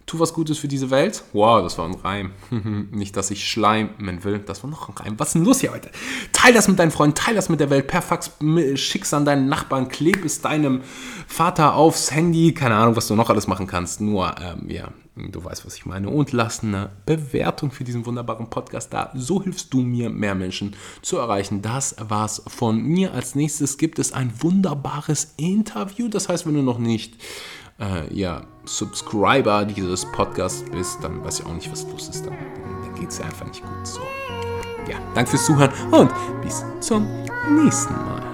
tu 0.06 0.18
was 0.18 0.32
Gutes 0.34 0.58
für 0.58 0.68
diese 0.68 0.90
Welt. 0.90 1.24
Wow, 1.32 1.62
das 1.62 1.78
war 1.78 1.86
ein 1.86 1.94
Reim. 1.94 2.32
Nicht, 2.90 3.16
dass 3.16 3.30
ich 3.30 3.48
schleimen 3.48 4.24
will, 4.24 4.38
das 4.38 4.62
war 4.62 4.70
noch 4.70 4.88
ein 4.88 4.94
Reim. 4.94 5.14
Was 5.18 5.28
ist 5.28 5.34
denn 5.34 5.44
los 5.44 5.60
hier 5.60 5.72
heute? 5.72 5.90
Teil 6.32 6.52
das 6.52 6.68
mit 6.68 6.78
deinen 6.78 6.90
Freunden, 6.90 7.14
teil 7.14 7.34
das 7.34 7.48
mit 7.48 7.60
der 7.60 7.70
Welt 7.70 7.86
per 7.86 8.02
Fax, 8.02 8.30
schick's 8.74 9.14
an 9.14 9.24
deinen 9.24 9.48
Nachbarn, 9.48 9.88
kleb 9.88 10.24
es 10.24 10.40
deinem 10.40 10.82
Vater 11.26 11.74
aufs 11.74 12.10
Handy. 12.10 12.52
Keine 12.52 12.76
Ahnung, 12.76 12.96
was 12.96 13.08
du 13.08 13.14
noch 13.14 13.30
alles 13.30 13.46
machen 13.46 13.66
kannst. 13.66 14.00
Nur, 14.00 14.34
ähm, 14.40 14.68
ja, 14.68 14.88
Du 15.16 15.44
weißt, 15.44 15.64
was 15.64 15.76
ich 15.76 15.86
meine. 15.86 16.10
Und 16.10 16.32
lass 16.32 16.64
eine 16.64 16.90
Bewertung 17.06 17.70
für 17.70 17.84
diesen 17.84 18.04
wunderbaren 18.04 18.50
Podcast 18.50 18.92
da. 18.92 19.12
So 19.14 19.40
hilfst 19.40 19.72
du 19.72 19.80
mir, 19.80 20.10
mehr 20.10 20.34
Menschen 20.34 20.74
zu 21.02 21.18
erreichen. 21.18 21.62
Das 21.62 21.94
war's 22.00 22.42
von 22.48 22.82
mir. 22.82 23.14
Als 23.14 23.36
nächstes 23.36 23.78
gibt 23.78 24.00
es 24.00 24.12
ein 24.12 24.32
wunderbares 24.40 25.34
Interview. 25.36 26.08
Das 26.08 26.28
heißt, 26.28 26.46
wenn 26.46 26.54
du 26.54 26.62
noch 26.62 26.78
nicht 26.78 27.14
äh, 27.80 28.12
ja, 28.14 28.42
Subscriber 28.64 29.64
dieses 29.64 30.04
Podcasts 30.12 30.64
bist, 30.70 31.02
dann 31.02 31.24
weiß 31.24 31.40
ich 31.40 31.46
auch 31.46 31.54
nicht, 31.54 31.70
was 31.70 31.84
los 31.90 32.08
ist. 32.08 32.26
Dann, 32.26 32.36
dann 32.82 32.94
geht 32.94 33.10
es 33.10 33.20
einfach 33.20 33.46
nicht 33.46 33.62
gut. 33.62 33.86
So. 33.86 34.00
Ja, 34.88 34.96
danke 35.14 35.30
fürs 35.30 35.46
Zuhören 35.46 35.72
und 35.90 36.10
bis 36.42 36.64
zum 36.80 37.06
nächsten 37.50 37.94
Mal. 37.94 38.33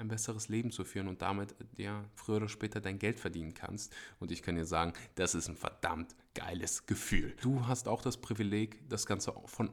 ein 0.00 0.08
besseres 0.08 0.48
Leben 0.48 0.72
zu 0.72 0.84
führen 0.84 1.08
und 1.08 1.22
damit 1.22 1.54
ja 1.76 2.04
früher 2.14 2.38
oder 2.38 2.48
später 2.48 2.80
dein 2.80 2.98
Geld 2.98 3.20
verdienen 3.20 3.54
kannst. 3.54 3.92
Und 4.18 4.32
ich 4.32 4.42
kann 4.42 4.56
dir 4.56 4.64
sagen, 4.64 4.94
das 5.14 5.34
ist 5.34 5.48
ein 5.48 5.56
verdammt 5.56 6.16
geiles 6.34 6.86
Gefühl. 6.86 7.36
Du 7.40 7.66
hast 7.66 7.86
auch 7.86 8.02
das 8.02 8.16
Privileg, 8.16 8.88
das 8.88 9.06
Ganze 9.06 9.32
von 9.44 9.70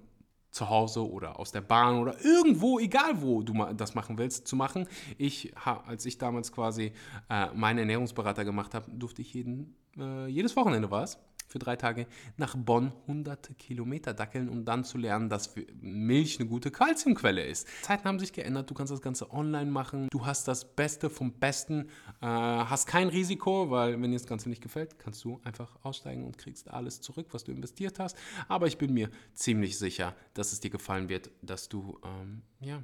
zu 0.51 0.69
Hause 0.69 1.07
oder 1.07 1.39
aus 1.39 1.51
der 1.51 1.61
Bahn 1.61 1.99
oder 1.99 2.23
irgendwo, 2.23 2.79
egal 2.79 3.21
wo 3.21 3.41
du 3.41 3.53
das 3.73 3.95
machen 3.95 4.17
willst, 4.17 4.47
zu 4.47 4.55
machen. 4.55 4.87
Ich, 5.17 5.53
als 5.65 6.05
ich 6.05 6.17
damals 6.17 6.51
quasi 6.51 6.93
äh, 7.29 7.53
meinen 7.53 7.79
Ernährungsberater 7.79 8.43
gemacht 8.43 8.73
habe, 8.73 8.89
durfte 8.91 9.21
ich 9.21 9.33
jeden, 9.33 9.75
äh, 9.97 10.27
jedes 10.27 10.55
Wochenende 10.55 10.89
war 10.89 11.03
es, 11.03 11.19
für 11.47 11.59
drei 11.59 11.75
Tage 11.75 12.07
nach 12.35 12.55
Bonn 12.57 12.91
hunderte 13.07 13.53
Kilometer 13.53 14.13
dackeln, 14.13 14.49
um 14.49 14.65
dann 14.65 14.83
zu 14.83 14.97
lernen, 14.97 15.29
dass 15.29 15.55
Milch 15.81 16.39
eine 16.39 16.47
gute 16.47 16.71
Kalziumquelle 16.71 17.43
ist. 17.43 17.67
Zeiten 17.81 18.03
haben 18.05 18.19
sich 18.19 18.33
geändert, 18.33 18.69
du 18.69 18.73
kannst 18.73 18.91
das 18.91 19.01
Ganze 19.01 19.31
online 19.31 19.71
machen, 19.71 20.07
du 20.11 20.25
hast 20.25 20.47
das 20.47 20.75
Beste 20.75 21.09
vom 21.09 21.31
Besten, 21.31 21.89
äh, 22.21 22.25
hast 22.25 22.87
kein 22.87 23.07
Risiko, 23.07 23.71
weil 23.71 23.93
wenn 24.01 24.11
dir 24.11 24.17
das 24.17 24.27
Ganze 24.27 24.49
nicht 24.49 24.61
gefällt, 24.61 24.99
kannst 24.99 25.23
du 25.23 25.39
einfach 25.43 25.77
aussteigen 25.83 26.25
und 26.25 26.37
kriegst 26.37 26.69
alles 26.69 27.01
zurück, 27.01 27.27
was 27.31 27.43
du 27.43 27.51
investiert 27.51 27.99
hast. 27.99 28.17
Aber 28.47 28.67
ich 28.67 28.77
bin 28.77 28.93
mir 28.93 29.09
ziemlich 29.33 29.77
sicher, 29.77 30.15
dass 30.33 30.51
es 30.51 30.59
dir 30.59 30.69
gefallen 30.69 31.09
wird, 31.09 31.31
dass 31.41 31.69
du, 31.69 31.99
ähm, 32.03 32.41
ja, 32.59 32.83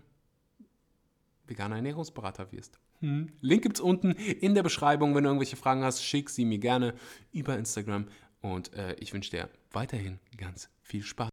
veganer 1.45 1.75
Ernährungsberater 1.75 2.51
wirst. 2.51 2.79
Hm. 3.03 3.27
Link 3.41 3.63
gibt 3.63 3.77
es 3.77 3.81
unten 3.81 4.11
in 4.11 4.55
der 4.55 4.63
Beschreibung. 4.63 5.13
Wenn 5.13 5.25
du 5.25 5.29
irgendwelche 5.29 5.57
Fragen 5.57 5.83
hast, 5.83 6.01
schick 6.01 6.29
sie 6.29 6.45
mir 6.45 6.57
gerne 6.57 6.93
über 7.33 7.57
Instagram. 7.57 8.05
Und 8.43 8.73
äh, 8.73 8.93
ich 8.95 9.13
wünsche 9.13 9.31
dir 9.31 9.49
weiterhin 9.71 10.19
ganz 10.35 10.69
viel 10.81 11.01
Spaß. 11.01 11.21